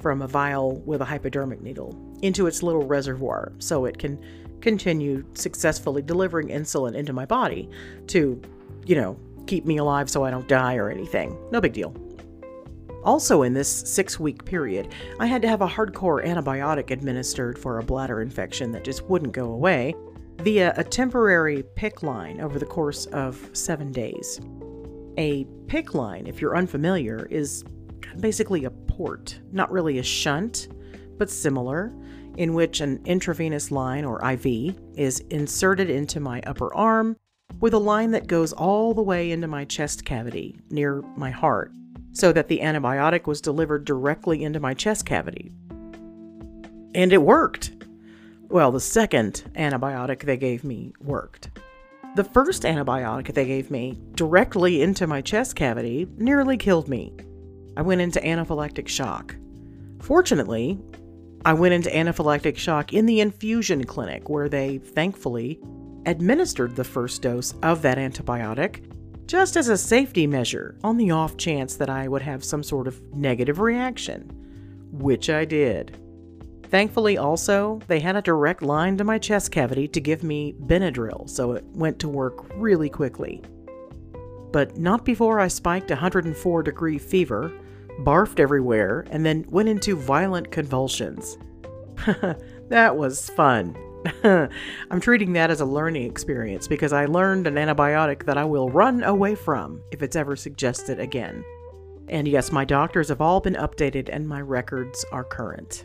from 0.00 0.22
a 0.22 0.28
vial 0.28 0.80
with 0.80 1.00
a 1.00 1.04
hypodermic 1.04 1.60
needle 1.60 1.96
into 2.22 2.46
its 2.46 2.62
little 2.62 2.86
reservoir 2.86 3.52
so 3.58 3.84
it 3.84 3.98
can 3.98 4.18
continue 4.66 5.24
successfully 5.34 6.02
delivering 6.02 6.48
insulin 6.48 6.96
into 6.96 7.12
my 7.12 7.24
body 7.24 7.70
to, 8.08 8.42
you 8.84 8.96
know, 8.96 9.16
keep 9.46 9.64
me 9.64 9.76
alive 9.76 10.10
so 10.10 10.24
I 10.24 10.30
don't 10.32 10.48
die 10.48 10.74
or 10.74 10.90
anything. 10.90 11.38
No 11.52 11.60
big 11.60 11.72
deal. 11.72 11.94
Also, 13.04 13.42
in 13.42 13.54
this 13.54 13.68
six 13.68 14.18
week 14.18 14.44
period, 14.44 14.92
I 15.20 15.26
had 15.26 15.40
to 15.42 15.48
have 15.48 15.62
a 15.62 15.68
hardcore 15.68 16.26
antibiotic 16.26 16.90
administered 16.90 17.56
for 17.56 17.78
a 17.78 17.82
bladder 17.84 18.20
infection 18.20 18.72
that 18.72 18.82
just 18.82 19.04
wouldn't 19.04 19.32
go 19.32 19.52
away 19.52 19.94
via 20.38 20.74
a 20.76 20.82
temporary 20.82 21.62
PICC 21.76 22.02
line 22.02 22.40
over 22.40 22.58
the 22.58 22.66
course 22.66 23.06
of 23.06 23.48
seven 23.52 23.92
days. 23.92 24.40
A 25.16 25.44
PICC 25.68 25.94
line, 25.94 26.26
if 26.26 26.40
you're 26.40 26.56
unfamiliar, 26.56 27.28
is 27.30 27.62
basically 28.18 28.64
a 28.64 28.70
port, 28.70 29.38
not 29.52 29.70
really 29.70 29.98
a 29.98 30.02
shunt, 30.02 30.66
but 31.18 31.30
similar, 31.30 31.94
in 32.36 32.54
which 32.54 32.80
an 32.80 33.00
intravenous 33.04 33.70
line 33.70 34.04
or 34.04 34.24
IV 34.32 34.76
is 34.96 35.20
inserted 35.30 35.90
into 35.90 36.20
my 36.20 36.40
upper 36.46 36.74
arm 36.74 37.16
with 37.60 37.74
a 37.74 37.78
line 37.78 38.10
that 38.10 38.26
goes 38.26 38.52
all 38.52 38.94
the 38.94 39.02
way 39.02 39.30
into 39.30 39.48
my 39.48 39.64
chest 39.64 40.04
cavity 40.04 40.58
near 40.70 41.02
my 41.16 41.30
heart 41.30 41.72
so 42.12 42.32
that 42.32 42.48
the 42.48 42.60
antibiotic 42.60 43.26
was 43.26 43.40
delivered 43.40 43.84
directly 43.84 44.42
into 44.42 44.58
my 44.58 44.72
chest 44.72 45.04
cavity. 45.04 45.52
And 46.94 47.12
it 47.12 47.20
worked. 47.20 47.72
Well, 48.48 48.72
the 48.72 48.80
second 48.80 49.44
antibiotic 49.54 50.22
they 50.22 50.38
gave 50.38 50.64
me 50.64 50.94
worked. 51.00 51.50
The 52.14 52.24
first 52.24 52.62
antibiotic 52.62 53.34
they 53.34 53.44
gave 53.44 53.70
me 53.70 53.98
directly 54.14 54.80
into 54.80 55.06
my 55.06 55.20
chest 55.20 55.56
cavity 55.56 56.08
nearly 56.16 56.56
killed 56.56 56.88
me. 56.88 57.12
I 57.76 57.82
went 57.82 58.00
into 58.00 58.20
anaphylactic 58.20 58.88
shock. 58.88 59.36
Fortunately, 60.00 60.78
I 61.46 61.52
went 61.52 61.74
into 61.74 61.90
anaphylactic 61.90 62.56
shock 62.56 62.92
in 62.92 63.06
the 63.06 63.20
infusion 63.20 63.84
clinic 63.84 64.28
where 64.28 64.48
they, 64.48 64.78
thankfully, 64.78 65.60
administered 66.04 66.74
the 66.74 66.82
first 66.82 67.22
dose 67.22 67.54
of 67.62 67.82
that 67.82 67.98
antibiotic 67.98 68.82
just 69.28 69.56
as 69.56 69.68
a 69.68 69.76
safety 69.76 70.26
measure 70.26 70.76
on 70.82 70.96
the 70.96 71.12
off 71.12 71.36
chance 71.36 71.76
that 71.76 71.88
I 71.88 72.08
would 72.08 72.22
have 72.22 72.44
some 72.44 72.64
sort 72.64 72.88
of 72.88 73.00
negative 73.14 73.60
reaction, 73.60 74.28
which 74.90 75.30
I 75.30 75.44
did. 75.44 75.96
Thankfully, 76.64 77.16
also, 77.16 77.78
they 77.86 78.00
had 78.00 78.16
a 78.16 78.22
direct 78.22 78.60
line 78.60 78.96
to 78.96 79.04
my 79.04 79.16
chest 79.16 79.52
cavity 79.52 79.86
to 79.86 80.00
give 80.00 80.24
me 80.24 80.52
Benadryl, 80.52 81.30
so 81.30 81.52
it 81.52 81.64
went 81.66 82.00
to 82.00 82.08
work 82.08 82.44
really 82.56 82.90
quickly. 82.90 83.40
But 84.50 84.78
not 84.78 85.04
before 85.04 85.38
I 85.38 85.46
spiked 85.46 85.90
104 85.90 86.64
degree 86.64 86.98
fever, 86.98 87.52
barfed 88.00 88.40
everywhere, 88.40 89.06
and 89.10 89.24
then 89.24 89.44
went 89.48 89.68
into 89.68 89.96
violent 89.96 90.50
convulsions. 90.50 91.38
that 92.68 92.96
was 92.96 93.28
fun. 93.30 93.76
I'm 94.24 95.00
treating 95.00 95.32
that 95.32 95.50
as 95.50 95.60
a 95.60 95.64
learning 95.64 96.08
experience 96.08 96.68
because 96.68 96.92
I 96.92 97.06
learned 97.06 97.46
an 97.46 97.54
antibiotic 97.54 98.24
that 98.24 98.38
I 98.38 98.44
will 98.44 98.68
run 98.68 99.02
away 99.02 99.34
from 99.34 99.80
if 99.90 100.02
it's 100.02 100.16
ever 100.16 100.36
suggested 100.36 101.00
again. 101.00 101.44
And 102.08 102.28
yes, 102.28 102.52
my 102.52 102.64
doctors 102.64 103.08
have 103.08 103.20
all 103.20 103.40
been 103.40 103.54
updated 103.54 104.08
and 104.12 104.28
my 104.28 104.40
records 104.40 105.04
are 105.10 105.24
current. 105.24 105.84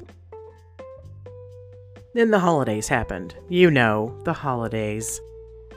Then 2.13 2.29
the 2.29 2.39
holidays 2.39 2.87
happened. 2.87 3.35
You 3.49 3.71
know, 3.71 4.19
the 4.25 4.33
holidays. 4.33 5.19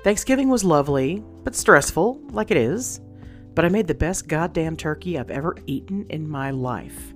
Thanksgiving 0.02 0.48
was 0.48 0.64
lovely, 0.64 1.22
but 1.44 1.54
stressful, 1.54 2.20
like 2.30 2.50
it 2.50 2.56
is. 2.56 3.00
But 3.54 3.64
I 3.64 3.68
made 3.68 3.86
the 3.86 3.94
best 3.94 4.28
goddamn 4.28 4.76
turkey 4.76 5.18
I've 5.18 5.30
ever 5.30 5.56
eaten 5.66 6.06
in 6.10 6.28
my 6.28 6.50
life. 6.50 7.14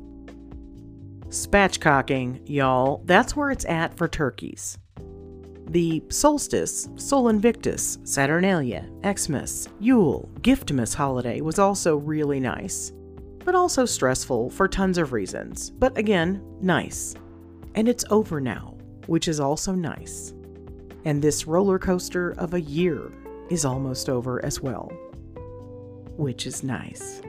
Spatchcocking, 1.29 2.40
y'all, 2.46 3.03
that's 3.05 3.37
where 3.37 3.51
it's 3.51 3.66
at 3.66 3.96
for 3.96 4.09
turkeys. 4.09 4.79
The 5.68 6.03
solstice, 6.09 6.88
Sol 6.96 7.29
Invictus, 7.29 7.98
Saturnalia, 8.05 8.88
Xmas, 9.05 9.68
Yule, 9.81 10.31
Giftmas 10.40 10.94
holiday 10.94 11.42
was 11.42 11.59
also 11.59 11.96
really 11.96 12.40
nice, 12.40 12.92
but 13.44 13.55
also 13.55 13.85
stressful 13.85 14.48
for 14.48 14.66
tons 14.66 14.96
of 14.96 15.12
reasons, 15.12 15.68
but 15.70 15.98
again, 15.98 16.42
nice. 16.62 17.14
And 17.74 17.87
it's 17.87 18.07
over 18.09 18.40
now, 18.40 18.79
which 19.07 19.29
is 19.29 19.40
also 19.40 19.74
nice. 19.74 20.33
And 21.05 21.20
this 21.20 21.46
roller 21.46 21.79
coaster 21.79 22.31
of 22.38 22.55
a 22.55 22.61
year 22.62 23.12
is 23.51 23.66
almost 23.66 24.09
over 24.09 24.42
as 24.42 24.62
well, 24.62 24.90
which 26.18 26.46
is 26.46 26.62
nice. 26.62 27.22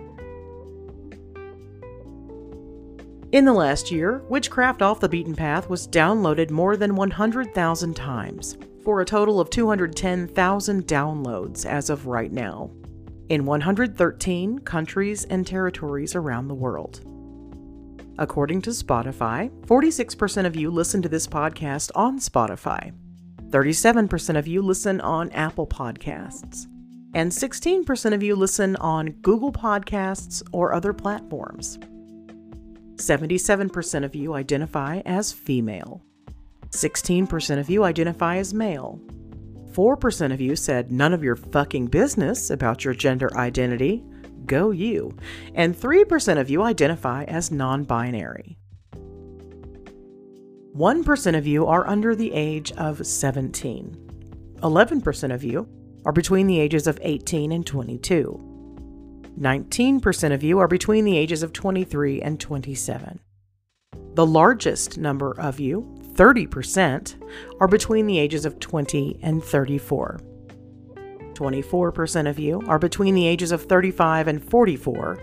In 3.32 3.46
the 3.46 3.54
last 3.54 3.92
year, 3.92 4.24
Witchcraft 4.28 4.82
Off 4.82 5.00
the 5.00 5.08
Beaten 5.08 5.36
Path 5.36 5.70
was 5.70 5.88
downloaded 5.88 6.50
more 6.50 6.76
than 6.76 6.96
100,000 6.96 7.96
times, 7.96 8.58
for 8.84 9.02
a 9.02 9.06
total 9.06 9.40
of 9.40 9.52
210,000 9.52 10.88
downloads 10.88 11.64
as 11.64 11.92
of 11.92 12.08
right 12.08 12.32
now, 12.32 12.72
in 13.30 13.46
113 13.46 14.60
countries 14.60 15.26
and 15.26 15.46
territories 15.46 16.16
around 16.16 16.48
the 16.48 16.56
world. 16.56 17.02
According 18.18 18.64
to 18.64 18.72
Spotify, 18.72 19.52
46% 19.68 20.46
of 20.48 20.56
you 20.56 20.72
listen 20.72 21.04
to 21.04 21.10
this 21.10 21.28
podcast 21.28 21.92
on 21.94 22.18
Spotify, 22.18 22.94
37% 23.50 24.38
of 24.38 24.48
you 24.48 24.64
listen 24.64 25.00
on 25.02 25.30
Apple 25.34 25.68
Podcasts, 25.68 26.66
and 27.14 27.32
16% 27.32 28.14
of 28.14 28.22
you 28.22 28.36
listen 28.36 28.76
on 28.78 29.10
Google 29.22 29.52
Podcasts 29.52 30.44
or 30.52 30.74
other 30.74 30.94
platforms. 30.94 31.80
77% 32.96 34.04
of 34.04 34.16
you 34.16 34.34
identify 34.34 35.02
as 35.06 35.32
female. 35.32 36.04
16% 36.70 37.60
of 37.60 37.70
you 37.70 37.84
identify 37.84 38.38
as 38.38 38.54
male. 38.54 39.00
4% 39.72 40.34
of 40.34 40.42
you 40.42 40.56
said 40.56 40.92
none 40.92 41.14
of 41.14 41.24
your 41.24 41.36
fucking 41.36 41.88
business 41.88 42.50
about 42.50 42.84
your 42.84 42.94
gender 42.94 43.36
identity. 43.36 44.04
Go 44.46 44.72
you. 44.72 45.16
And 45.56 45.76
3% 45.76 46.40
of 46.40 46.50
you 46.50 46.64
identify 46.64 47.24
as 47.24 47.52
non 47.52 47.84
binary. 47.84 48.58
1% 50.76 51.38
of 51.38 51.48
you 51.48 51.66
are 51.66 51.88
under 51.88 52.16
the 52.16 52.32
age 52.34 52.72
of 52.74 53.06
17. 53.06 54.58
11% 54.62 55.34
of 55.34 55.44
you 55.44 55.68
are 56.06 56.12
between 56.12 56.48
the 56.48 56.60
ages 56.60 56.88
of 56.88 57.00
18 57.02 57.52
and 57.52 57.66
22. 57.66 58.50
19% 59.40 60.34
of 60.34 60.44
you 60.44 60.60
are 60.60 60.68
between 60.68 61.06
the 61.06 61.18
ages 61.18 61.44
of 61.44 61.54
23 61.54 62.22
and 62.22 62.40
27. 62.40 63.20
The 64.16 64.26
largest 64.26 64.98
number 64.98 65.40
of 65.40 65.60
you, 65.60 65.96
30%, 66.14 67.16
are 67.62 67.68
between 67.68 68.06
the 68.06 68.20
ages 68.20 68.46
of 68.46 68.60
20 68.60 69.20
and 69.22 69.44
34. 69.44 70.20
24% 71.34 72.30
of 72.30 72.38
you 72.38 72.62
are 72.68 72.80
between 72.80 73.16
the 73.16 73.26
ages 73.26 73.54
of 73.54 73.64
35 73.64 74.28
and 74.28 74.44
44. 74.44 75.20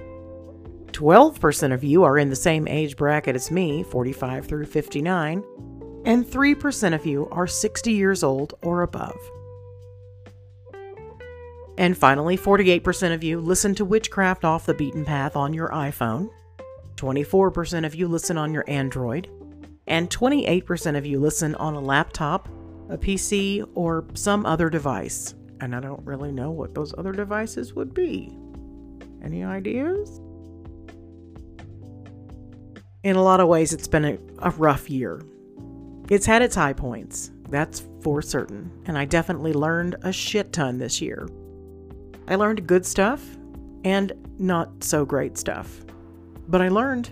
12% 0.86 1.74
of 1.74 1.84
you 1.84 2.04
are 2.04 2.16
in 2.16 2.30
the 2.30 2.36
same 2.36 2.66
age 2.66 2.96
bracket 2.96 3.36
as 3.36 3.50
me, 3.50 3.82
45 3.82 4.46
through 4.46 4.64
59. 4.64 5.44
And 6.06 6.24
3% 6.24 6.94
of 6.94 7.04
you 7.04 7.28
are 7.30 7.46
60 7.46 7.92
years 7.92 8.22
old 8.22 8.54
or 8.62 8.80
above. 8.80 9.18
And 11.78 11.96
finally, 11.96 12.38
48% 12.38 13.12
of 13.12 13.22
you 13.22 13.40
listen 13.40 13.74
to 13.74 13.84
Witchcraft 13.84 14.44
Off 14.44 14.66
the 14.66 14.74
Beaten 14.74 15.04
Path 15.04 15.36
on 15.36 15.52
your 15.52 15.68
iPhone, 15.68 16.30
24% 16.96 17.84
of 17.84 17.94
you 17.94 18.08
listen 18.08 18.38
on 18.38 18.54
your 18.54 18.64
Android, 18.66 19.28
and 19.86 20.08
28% 20.08 20.96
of 20.96 21.04
you 21.04 21.20
listen 21.20 21.54
on 21.56 21.74
a 21.74 21.80
laptop, 21.80 22.48
a 22.88 22.96
PC, 22.96 23.68
or 23.74 24.06
some 24.14 24.46
other 24.46 24.70
device. 24.70 25.34
And 25.60 25.76
I 25.76 25.80
don't 25.80 26.04
really 26.04 26.32
know 26.32 26.50
what 26.50 26.74
those 26.74 26.94
other 26.96 27.12
devices 27.12 27.74
would 27.74 27.92
be. 27.92 28.36
Any 29.22 29.44
ideas? 29.44 30.20
In 33.02 33.16
a 33.16 33.22
lot 33.22 33.40
of 33.40 33.48
ways, 33.48 33.72
it's 33.72 33.88
been 33.88 34.04
a, 34.04 34.18
a 34.38 34.50
rough 34.50 34.88
year. 34.88 35.20
It's 36.08 36.26
had 36.26 36.42
its 36.42 36.54
high 36.54 36.72
points, 36.72 37.30
that's 37.50 37.84
for 38.00 38.22
certain, 38.22 38.70
and 38.86 38.96
I 38.96 39.04
definitely 39.04 39.52
learned 39.52 39.96
a 40.02 40.12
shit 40.12 40.52
ton 40.52 40.78
this 40.78 41.00
year. 41.00 41.28
I 42.28 42.34
learned 42.34 42.66
good 42.66 42.84
stuff 42.84 43.22
and 43.84 44.12
not 44.38 44.82
so 44.82 45.04
great 45.04 45.38
stuff. 45.38 45.84
But 46.48 46.60
I 46.60 46.68
learned. 46.68 47.10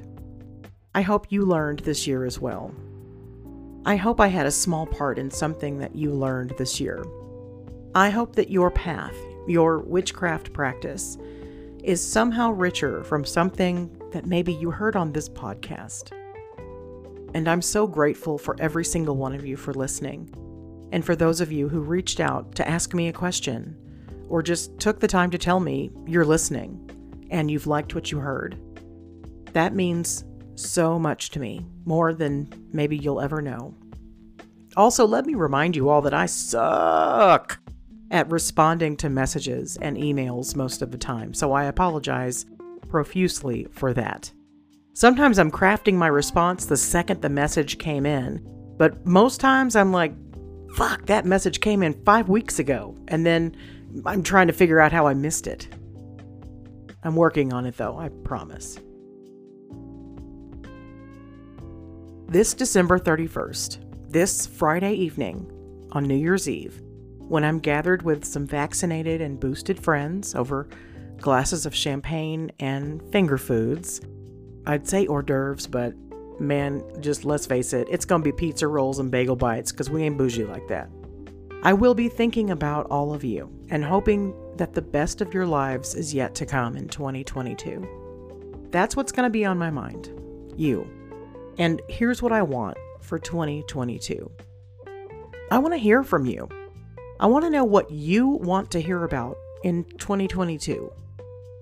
I 0.95 1.03
hope 1.03 1.31
you 1.31 1.45
learned 1.45 1.81
this 1.81 2.07
year 2.07 2.25
as 2.25 2.41
well. 2.41 2.75
I 3.87 3.97
hope 3.97 4.21
I 4.21 4.29
had 4.29 4.47
a 4.47 4.51
small 4.51 4.87
part 4.87 5.19
in 5.19 5.31
something 5.31 5.79
that 5.79 5.95
you 5.95 6.13
learned 6.13 6.55
this 6.59 6.81
year. 6.81 7.05
I 7.95 8.11
hope 8.11 8.35
that 8.37 8.51
your 8.51 8.71
path, 8.71 9.15
your 9.47 9.81
witchcraft 9.81 10.53
practice, 10.53 11.17
is 11.83 12.01
somehow 12.01 12.51
richer 12.51 13.05
from 13.05 13.25
something 13.25 13.97
that 14.11 14.27
maybe 14.27 14.53
you 14.53 14.71
heard 14.71 14.97
on 14.97 15.13
this 15.13 15.29
podcast. 15.29 16.13
And 17.35 17.47
I'm 17.47 17.63
so 17.63 17.87
grateful 17.87 18.39
for 18.39 18.57
every 18.59 18.85
single 18.85 19.17
one 19.17 19.35
of 19.35 19.45
you 19.45 19.57
for 19.57 19.75
listening, 19.75 20.31
and 20.93 21.05
for 21.05 21.15
those 21.15 21.41
of 21.41 21.53
you 21.53 21.69
who 21.69 21.81
reached 21.81 22.21
out 22.21 22.55
to 22.55 22.69
ask 22.69 22.95
me 22.95 23.09
a 23.09 23.13
question 23.13 23.77
or 24.35 24.43
just 24.43 24.81
took 24.81 24.99
the 24.99 25.07
time 25.07 25.31
to 25.31 25.39
tell 25.39 25.61
me 25.61 25.93
you're 26.09 26.25
listening 26.25 26.91
and 27.31 27.49
you've 27.49 27.69
liked 27.69 27.95
what 27.95 28.11
you 28.11 28.19
heard. 28.19 28.59
That 29.53 29.77
means 29.77 30.25
so 30.57 30.99
much 30.99 31.31
to 31.31 31.39
me, 31.39 31.65
more 31.85 32.13
than 32.13 32.53
maybe 32.73 32.97
you'll 32.97 33.21
ever 33.21 33.41
know. 33.41 33.77
Also, 34.77 35.07
let 35.07 35.25
me 35.25 35.37
remind 35.37 35.77
you 35.77 35.89
all 35.89 36.03
that 36.03 36.15
I 36.15 36.27
suck 36.27 37.61
at 38.11 38.29
responding 38.29 38.97
to 38.97 39.09
messages 39.09 39.77
and 39.77 39.97
emails 39.97 40.57
most 40.57 40.83
of 40.83 40.91
the 40.91 40.99
time, 40.99 41.33
so 41.33 41.53
I 41.53 41.67
apologize 41.67 42.45
profusely 42.89 43.69
for 43.71 43.93
that. 43.93 44.33
Sometimes 44.95 45.39
I'm 45.39 45.53
crafting 45.53 45.95
my 45.95 46.09
response 46.09 46.67
the 46.67 46.77
second 46.77 47.23
the 47.23 47.29
message 47.29 47.79
came 47.79 48.05
in, 48.05 48.45
but 48.79 49.07
most 49.07 49.39
times 49.41 49.77
I'm 49.77 49.93
like, 49.93 50.13
fuck, 50.75 51.07
that 51.07 51.25
message 51.25 51.61
came 51.61 51.85
in 51.85 52.03
five 52.05 52.29
weeks 52.29 52.59
ago. 52.59 52.97
And 53.07 53.25
then 53.25 53.55
I'm 54.05 54.23
trying 54.23 54.49
to 54.49 54.53
figure 54.53 54.81
out 54.81 54.93
how 54.93 55.07
I 55.07 55.15
missed 55.15 55.47
it. 55.47 55.69
I'm 57.03 57.17
working 57.17 57.53
on 57.53 57.67
it 57.67 57.77
though, 57.77 57.99
I 57.99 58.09
promise. 58.09 58.79
This 62.27 62.55
December 62.55 62.99
31st, 62.99 64.11
this 64.11 64.47
Friday 64.47 64.95
evening, 64.95 65.51
on 65.93 66.05
New 66.05 66.17
Year's 66.17 66.49
Eve, 66.49 66.81
when 67.19 67.45
I'm 67.45 67.61
gathered 67.61 68.03
with 68.03 68.25
some 68.25 68.47
vaccinated 68.47 69.21
and 69.21 69.39
boosted 69.39 69.79
friends 69.79 70.35
over 70.35 70.69
glasses 71.21 71.65
of 71.65 71.75
champagne 71.75 72.51
and 72.59 73.01
finger 73.13 73.39
foods, 73.39 74.01
I'd 74.67 74.89
say 74.89 75.07
hors 75.07 75.23
d'oeuvres, 75.23 75.67
but 75.69 75.95
man, 76.41 76.83
just 77.01 77.25
let's 77.25 77.47
face 77.47 77.73
it, 77.73 77.87
it's 77.91 78.05
gonna 78.05 78.25
be 78.25 78.33
pizza 78.33 78.67
rolls 78.67 78.99
and 78.99 79.11
bagel 79.11 79.37
bites 79.37 79.71
because 79.71 79.89
we 79.89 80.03
ain't 80.03 80.19
bougie 80.19 80.45
like 80.45 80.67
that. 80.69 80.89
I 81.67 81.73
will 81.73 81.95
be 81.95 82.11
thinking 82.11 82.51
about 82.51 82.87
all 82.91 83.15
of 83.15 83.25
you 83.25 83.51
and 83.71 83.83
hoping 83.83 84.35
that 84.57 84.75
the 84.75 84.83
best 84.83 85.23
of 85.23 85.33
your 85.33 85.47
lives 85.47 85.95
is 85.95 86.13
yet 86.13 86.35
to 86.35 86.45
come 86.45 86.77
in 86.77 86.89
2022. 86.89 88.69
That's 88.71 88.95
what's 88.95 89.13
going 89.13 89.25
to 89.25 89.31
be 89.31 89.47
on 89.47 89.57
my 89.57 89.71
mind. 89.71 90.11
You. 90.59 90.87
And 91.57 91.81
here's 91.89 92.21
what 92.21 92.33
I 92.33 92.43
want 92.43 92.77
for 93.01 93.19
2022 93.19 94.31
I 95.51 95.59
want 95.59 95.73
to 95.73 95.79
hear 95.79 96.03
from 96.03 96.27
you. 96.27 96.51
I 97.19 97.27
want 97.29 97.47
to 97.47 97.51
know 97.51 97.65
what 97.65 97.91
you 97.91 98.29
want 98.29 98.71
to 98.73 98.81
hear 98.83 99.03
about 99.03 99.39
in 99.63 99.85
2022. 99.97 100.93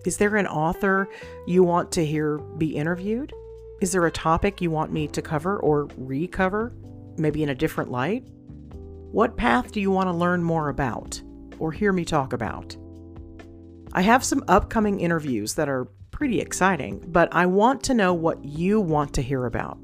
Is 0.05 0.17
there 0.17 0.35
an 0.35 0.49
author 0.49 1.09
you 1.47 1.63
want 1.63 1.93
to 1.93 2.05
hear 2.05 2.39
be 2.39 2.75
interviewed? 2.75 3.33
Is 3.81 3.93
there 3.93 4.07
a 4.07 4.11
topic 4.11 4.61
you 4.61 4.73
want 4.73 4.93
me 4.93 5.07
to 5.07 5.23
cover 5.23 5.59
or 5.59 5.89
recover, 5.97 6.73
maybe 7.19 7.45
in 7.45 7.51
a 7.51 7.55
different 7.55 7.93
light? 7.93 8.25
What 9.13 9.37
path 9.37 9.73
do 9.73 9.81
you 9.81 9.91
want 9.91 10.09
to 10.09 10.13
learn 10.13 10.43
more 10.43 10.69
about 10.69 11.21
or 11.59 11.71
hear 11.71 11.93
me 11.93 12.05
talk 12.05 12.33
about? 12.33 12.77
I 13.93 14.03
have 14.03 14.25
some 14.25 14.45
upcoming 14.49 15.01
interviews 15.01 15.55
that 15.55 15.69
are 15.69 15.89
pretty 16.11 16.41
exciting, 16.41 17.05
but 17.09 17.29
I 17.33 17.47
want 17.47 17.83
to 17.85 17.95
know 17.95 18.15
what 18.15 18.45
you 18.45 18.81
want 18.81 19.15
to 19.15 19.23
hear 19.23 19.47
about. 19.47 19.79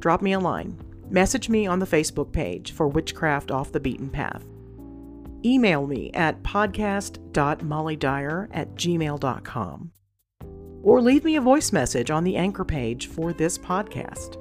Drop 0.00 0.22
me 0.22 0.32
a 0.32 0.40
line. 0.40 0.80
Message 1.10 1.48
me 1.48 1.66
on 1.66 1.78
the 1.78 1.86
Facebook 1.86 2.32
page 2.32 2.72
for 2.72 2.88
Witchcraft 2.88 3.50
Off 3.50 3.70
the 3.70 3.80
Beaten 3.80 4.10
Path 4.10 4.44
email 5.44 5.86
me 5.86 6.10
at 6.14 6.42
podcast.mollydyer 6.42 8.48
at 8.52 8.74
gmail.com 8.74 9.92
or 10.82 11.00
leave 11.00 11.24
me 11.24 11.36
a 11.36 11.40
voice 11.40 11.72
message 11.72 12.10
on 12.10 12.24
the 12.24 12.36
anchor 12.36 12.64
page 12.64 13.06
for 13.06 13.32
this 13.32 13.56
podcast. 13.56 14.36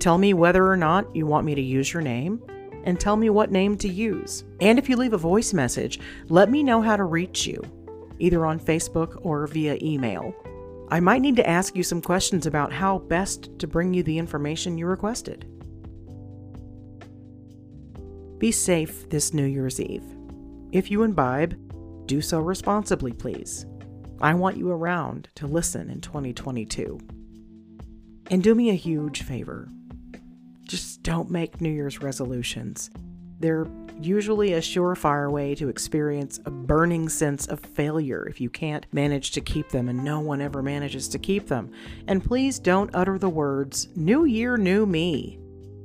Tell 0.00 0.18
me 0.18 0.34
whether 0.34 0.68
or 0.68 0.76
not 0.76 1.14
you 1.14 1.26
want 1.26 1.46
me 1.46 1.54
to 1.54 1.62
use 1.62 1.92
your 1.92 2.02
name 2.02 2.42
and 2.86 2.98
tell 2.98 3.16
me 3.16 3.28
what 3.28 3.50
name 3.50 3.76
to 3.78 3.88
use. 3.88 4.44
And 4.60 4.78
if 4.78 4.88
you 4.88 4.96
leave 4.96 5.12
a 5.12 5.18
voice 5.18 5.52
message, 5.52 6.00
let 6.28 6.48
me 6.48 6.62
know 6.62 6.80
how 6.80 6.96
to 6.96 7.04
reach 7.04 7.46
you, 7.46 7.60
either 8.18 8.46
on 8.46 8.58
Facebook 8.58 9.18
or 9.22 9.46
via 9.48 9.76
email. 9.82 10.32
I 10.88 11.00
might 11.00 11.20
need 11.20 11.36
to 11.36 11.48
ask 11.48 11.74
you 11.74 11.82
some 11.82 12.00
questions 12.00 12.46
about 12.46 12.72
how 12.72 13.00
best 13.00 13.58
to 13.58 13.66
bring 13.66 13.92
you 13.92 14.04
the 14.04 14.18
information 14.18 14.78
you 14.78 14.86
requested. 14.86 15.44
Be 18.38 18.52
safe 18.52 19.08
this 19.10 19.34
New 19.34 19.46
Year's 19.46 19.80
Eve. 19.80 20.04
If 20.70 20.90
you 20.90 21.02
imbibe, 21.02 21.58
do 22.06 22.20
so 22.20 22.38
responsibly, 22.38 23.12
please. 23.12 23.66
I 24.20 24.34
want 24.34 24.56
you 24.56 24.70
around 24.70 25.28
to 25.34 25.46
listen 25.48 25.90
in 25.90 26.00
2022. 26.00 27.00
And 28.30 28.42
do 28.42 28.54
me 28.54 28.70
a 28.70 28.74
huge 28.74 29.22
favor 29.22 29.68
just 30.66 31.02
don't 31.02 31.30
make 31.30 31.60
New 31.60 31.70
Year's 31.70 32.02
resolutions. 32.02 32.90
They're 33.38 33.66
usually 34.00 34.54
a 34.54 34.60
surefire 34.60 35.30
way 35.30 35.54
to 35.54 35.68
experience 35.68 36.38
a 36.44 36.50
burning 36.50 37.08
sense 37.08 37.46
of 37.46 37.60
failure 37.60 38.26
if 38.28 38.40
you 38.40 38.50
can't 38.50 38.86
manage 38.92 39.30
to 39.32 39.40
keep 39.40 39.68
them 39.70 39.88
and 39.88 40.04
no 40.04 40.20
one 40.20 40.40
ever 40.40 40.62
manages 40.62 41.08
to 41.08 41.18
keep 41.18 41.46
them. 41.46 41.70
And 42.06 42.24
please 42.24 42.58
don't 42.58 42.94
utter 42.94 43.18
the 43.18 43.28
words, 43.28 43.88
New 43.94 44.24
Year, 44.24 44.56
New 44.56 44.86
Me, 44.86 45.38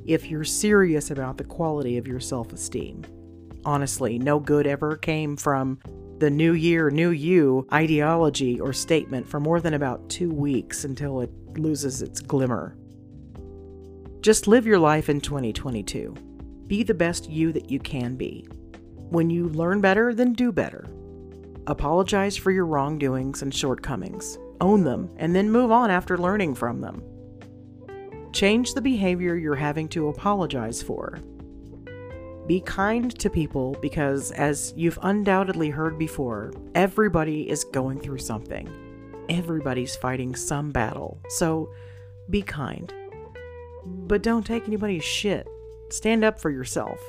if 0.06 0.30
you're 0.30 0.44
serious 0.44 1.12
about 1.12 1.38
the 1.38 1.44
quality 1.44 1.98
of 1.98 2.08
your 2.08 2.20
self 2.20 2.52
esteem. 2.54 3.06
Honestly, 3.63 4.17
no 4.17 4.39
good 4.39 4.65
ever 4.65 4.98
came 4.98 5.38
from 5.38 5.80
the 6.17 6.30
New 6.30 6.54
Year, 6.54 6.89
New 6.89 7.12
You 7.12 7.67
ideology 7.72 8.60
or 8.60 8.74
statement 8.74 9.28
for 9.28 9.39
more 9.39 9.60
than 9.60 9.74
about 9.74 10.10
two 10.10 10.32
weeks 10.32 10.84
until 10.84 11.22
it 11.22 11.32
loses 11.58 12.02
its 12.02 12.22
glimmer. 12.22 12.76
Just 14.21 14.47
live 14.47 14.65
your 14.65 14.79
life 14.79 15.10
in 15.10 15.19
2022. 15.19 16.13
Be 16.67 16.84
the 16.84 16.93
best 16.93 17.29
you 17.29 17.51
that 17.53 17.69
you 17.69 17.79
can 17.79 18.15
be. 18.15 18.47
When 19.10 19.29
you 19.29 19.49
learn 19.49 19.81
better, 19.81 20.13
then 20.13 20.34
do 20.34 20.51
better. 20.51 20.86
Apologize 21.67 22.38
for 22.38 22.51
your 22.51 22.65
wrongdoings 22.65 23.41
and 23.41 23.53
shortcomings. 23.53 24.38
Own 24.62 24.84
them, 24.84 25.10
and 25.17 25.36
then 25.36 25.51
move 25.51 25.71
on 25.71 25.89
after 25.89 26.17
learning 26.17 26.55
from 26.55 26.81
them. 26.81 27.03
Change 28.31 28.73
the 28.73 28.81
behavior 28.81 29.36
you're 29.36 29.55
having 29.55 29.89
to 29.89 30.07
apologize 30.07 30.81
for 30.81 31.19
be 32.47 32.60
kind 32.60 33.17
to 33.17 33.29
people 33.29 33.77
because, 33.81 34.31
as 34.31 34.73
you've 34.75 34.99
undoubtedly 35.03 35.69
heard 35.69 35.97
before, 35.97 36.51
everybody 36.75 37.49
is 37.49 37.63
going 37.63 37.99
through 37.99 38.17
something. 38.17 38.67
Everybody's 39.29 39.95
fighting 39.95 40.36
some 40.36 40.69
battle. 40.69 41.21
So 41.29 41.71
be 42.29 42.41
kind. 42.41 42.91
But 43.86 44.24
don't 44.24 44.46
take 44.46 44.67
anybody's 44.67 45.04
shit. 45.04 45.48
Stand 45.89 46.24
up 46.24 46.39
for 46.39 46.50
yourself 46.50 47.00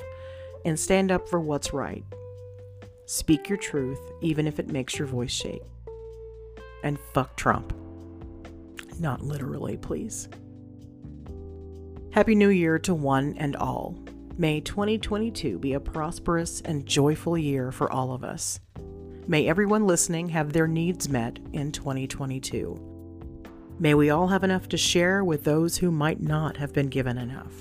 and 0.65 0.79
stand 0.79 1.11
up 1.11 1.29
for 1.29 1.41
what's 1.41 1.73
right. 1.73 2.05
Speak 3.07 3.49
your 3.49 3.59
truth, 3.59 4.01
even 4.21 4.47
if 4.47 4.59
it 4.59 4.69
makes 4.69 4.99
your 4.99 5.07
voice 5.07 5.33
shake. 5.33 5.63
And 6.83 6.99
fuck 7.13 7.37
Trump. 7.37 7.75
Not 8.99 9.23
literally, 9.23 9.77
please. 9.77 10.29
Happy 12.13 12.35
New 12.35 12.51
Year 12.51 12.79
to 12.81 12.95
one 12.95 13.35
and 13.39 13.57
all. 13.57 13.99
May 14.39 14.61
2022 14.61 15.59
be 15.59 15.75
a 15.75 15.81
prosperous 15.81 16.61
and 16.63 16.87
joyful 16.87 17.37
year 17.37 17.73
for 17.73 17.91
all 17.93 18.13
of 18.13 18.25
us. 18.25 18.61
May 19.27 19.47
everyone 19.47 19.87
listening 19.87 20.29
have 20.31 20.53
their 20.53 20.67
needs 20.67 21.09
met 21.09 21.39
in 21.53 21.71
2022. 21.71 22.92
May 23.79 23.95
we 23.95 24.11
all 24.11 24.29
have 24.29 24.45
enough 24.45 24.69
to 24.69 24.77
share 24.77 25.25
with 25.25 25.45
those 25.45 25.77
who 25.77 25.91
might 25.91 26.21
not 26.21 26.57
have 26.57 26.73
been 26.73 26.89
given 26.89 27.19
enough. 27.19 27.53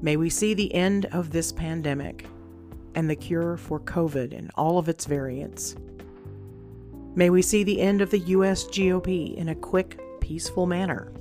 May 0.00 0.16
we 0.16 0.30
see 0.30 0.54
the 0.54 0.74
end 0.74 1.06
of 1.06 1.30
this 1.30 1.52
pandemic 1.52 2.26
and 2.94 3.08
the 3.08 3.16
cure 3.16 3.56
for 3.56 3.80
COVID 3.80 4.36
and 4.36 4.50
all 4.56 4.78
of 4.78 4.88
its 4.88 5.06
variants. 5.06 5.76
May 7.14 7.30
we 7.30 7.42
see 7.42 7.62
the 7.62 7.80
end 7.80 8.00
of 8.00 8.10
the 8.10 8.18
U.S. 8.20 8.64
GOP 8.64 9.34
in 9.36 9.50
a 9.50 9.54
quick, 9.54 10.00
peaceful 10.20 10.66
manner. 10.66 11.12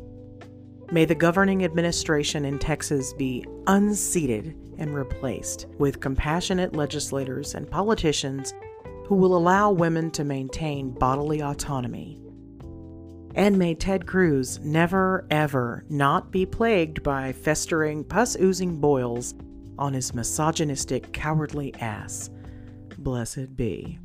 May 0.91 1.06
the 1.06 1.15
governing 1.15 1.63
administration 1.63 2.46
in 2.46 2.60
Texas 2.60 3.13
be 3.13 3.46
unseated 3.67 4.56
and 4.78 4.96
replaced 4.96 5.67
with 5.78 6.00
compassionate 6.00 6.76
legislators 6.76 7.56
and 7.56 7.70
politicians 7.70 8.54
who 9.06 9.15
will 9.15 9.36
allow 9.36 9.72
women 9.72 10.10
to 10.12 10.24
maintain 10.24 10.91
bodily 10.91 11.41
autonomy. 11.41 12.20
And 13.36 13.58
may 13.58 13.76
Ted 13.76 14.06
Cruz 14.06 14.60
never, 14.60 15.26
ever 15.30 15.86
not 15.89 16.32
be 16.32 16.46
plagued 16.46 17.04
by 17.04 17.32
festering, 17.34 18.04
pus 18.04 18.36
oozing 18.36 18.80
boils 18.80 19.34
on 19.78 19.94
his 19.94 20.13
misogynistic, 20.13 21.12
cowardly 21.13 21.74
ass. 21.76 22.30
Blessed 22.98 23.56
be. 23.56 24.00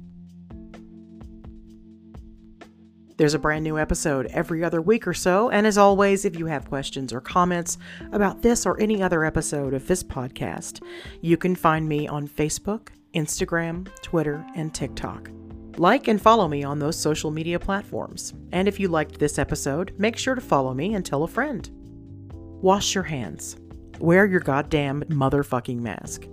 There's 3.17 3.35
a 3.35 3.39
brand 3.39 3.65
new 3.65 3.79
episode 3.79 4.27
every 4.27 4.63
other 4.63 4.83
week 4.83 5.07
or 5.07 5.15
so, 5.15 5.49
and 5.49 5.67
as 5.67 5.79
always, 5.79 6.27
if 6.27 6.39
you 6.39 6.47
have 6.47 6.69
questions 6.69 7.15
or 7.15 7.21
comments 7.21 7.79
about 8.13 8.43
this 8.43 8.67
or 8.67 8.79
any 8.79 9.03
other 9.03 9.25
episode 9.25 9.73
of 9.73 9.87
this 9.87 10.03
podcast, 10.03 10.83
you 11.23 11.39
can 11.39 11.57
find 11.57 11.89
me 11.89 12.07
on 12.07 12.29
Facebook, 12.29 12.89
Instagram, 13.15 13.89
Twitter, 14.03 14.45
and 14.55 14.75
TikTok. 14.75 15.31
Like 15.79 16.09
and 16.09 16.21
follow 16.21 16.49
me 16.49 16.65
on 16.65 16.79
those 16.79 16.99
social 16.99 17.31
media 17.31 17.59
platforms. 17.59 18.33
And 18.53 18.67
if 18.67 18.81
you 18.81 18.89
liked 18.89 19.19
this 19.19 19.39
episode, 19.39 19.93
make 19.99 20.17
sure 20.17 20.35
to 20.35 20.41
follow 20.41 20.73
me 20.73 20.95
and 20.95 21.05
tell 21.05 21.23
a 21.23 21.29
friend. 21.29 21.69
Wash 22.63 22.95
your 22.95 23.05
hands. 23.05 23.57
Wear 23.99 24.27
your 24.27 24.41
goddamn 24.41 25.03
motherfucking 25.05 25.79
mask. 25.79 26.27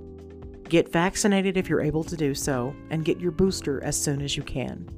Get 0.70 0.92
vaccinated 0.92 1.58
if 1.58 1.70
you're 1.70 1.82
able 1.82 2.04
to 2.06 2.16
do 2.16 2.34
so, 2.34 2.76
and 2.90 3.06
get 3.06 3.20
your 3.20 3.32
booster 3.32 3.84
as 3.84 4.02
soon 4.02 4.22
as 4.22 4.36
you 4.36 4.44
can 4.44 4.90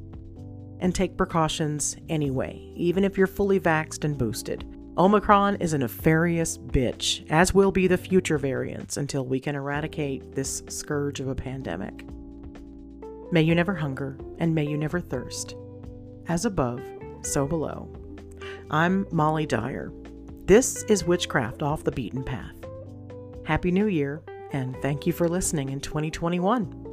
and 0.80 0.94
take 0.94 1.18
precautions 1.18 1.98
anyway, 2.10 2.72
even 2.76 3.04
if 3.04 3.18
you're 3.18 3.28
fully 3.28 3.60
vaxxed 3.60 4.04
and 4.04 4.18
boosted. 4.18 4.66
Omicron 4.98 5.56
is 5.58 5.74
a 5.74 5.78
nefarious 5.78 6.58
bitch, 6.58 7.30
as 7.30 7.54
will 7.54 7.72
be 7.72 7.88
the 7.88 7.98
future 7.98 8.38
variants 8.38 8.98
until 8.98 9.26
we 9.26 9.40
can 9.40 9.56
eradicate 9.56 10.34
this 10.34 10.64
scourge 10.70 11.20
of 11.20 11.28
a 11.28 11.36
pandemic. 11.36 12.06
May 13.32 13.42
you 13.42 13.56
never 13.56 13.74
hunger, 13.74 14.18
and 14.38 14.54
may 14.54 14.66
you 14.66 14.78
never 14.78 15.00
thirst. 15.00 15.56
As 16.28 16.46
above, 16.46 16.80
so 17.24 17.48
below. 17.48 17.90
I'm 18.70 19.08
Molly 19.12 19.48
Dyer. 19.48 19.92
This 20.46 20.84
is 20.84 21.06
Witchcraft 21.06 21.64
Off 21.64 21.84
the 21.84 21.92
Beaten 21.92 22.24
Path. 22.24 22.56
Happy 23.44 23.72
New 23.72 23.88
Year, 23.88 24.22
and 24.52 24.80
thank 24.82 25.08
you 25.08 25.14
for 25.14 25.28
listening 25.28 25.70
in 25.70 25.80
2021. 25.80 26.85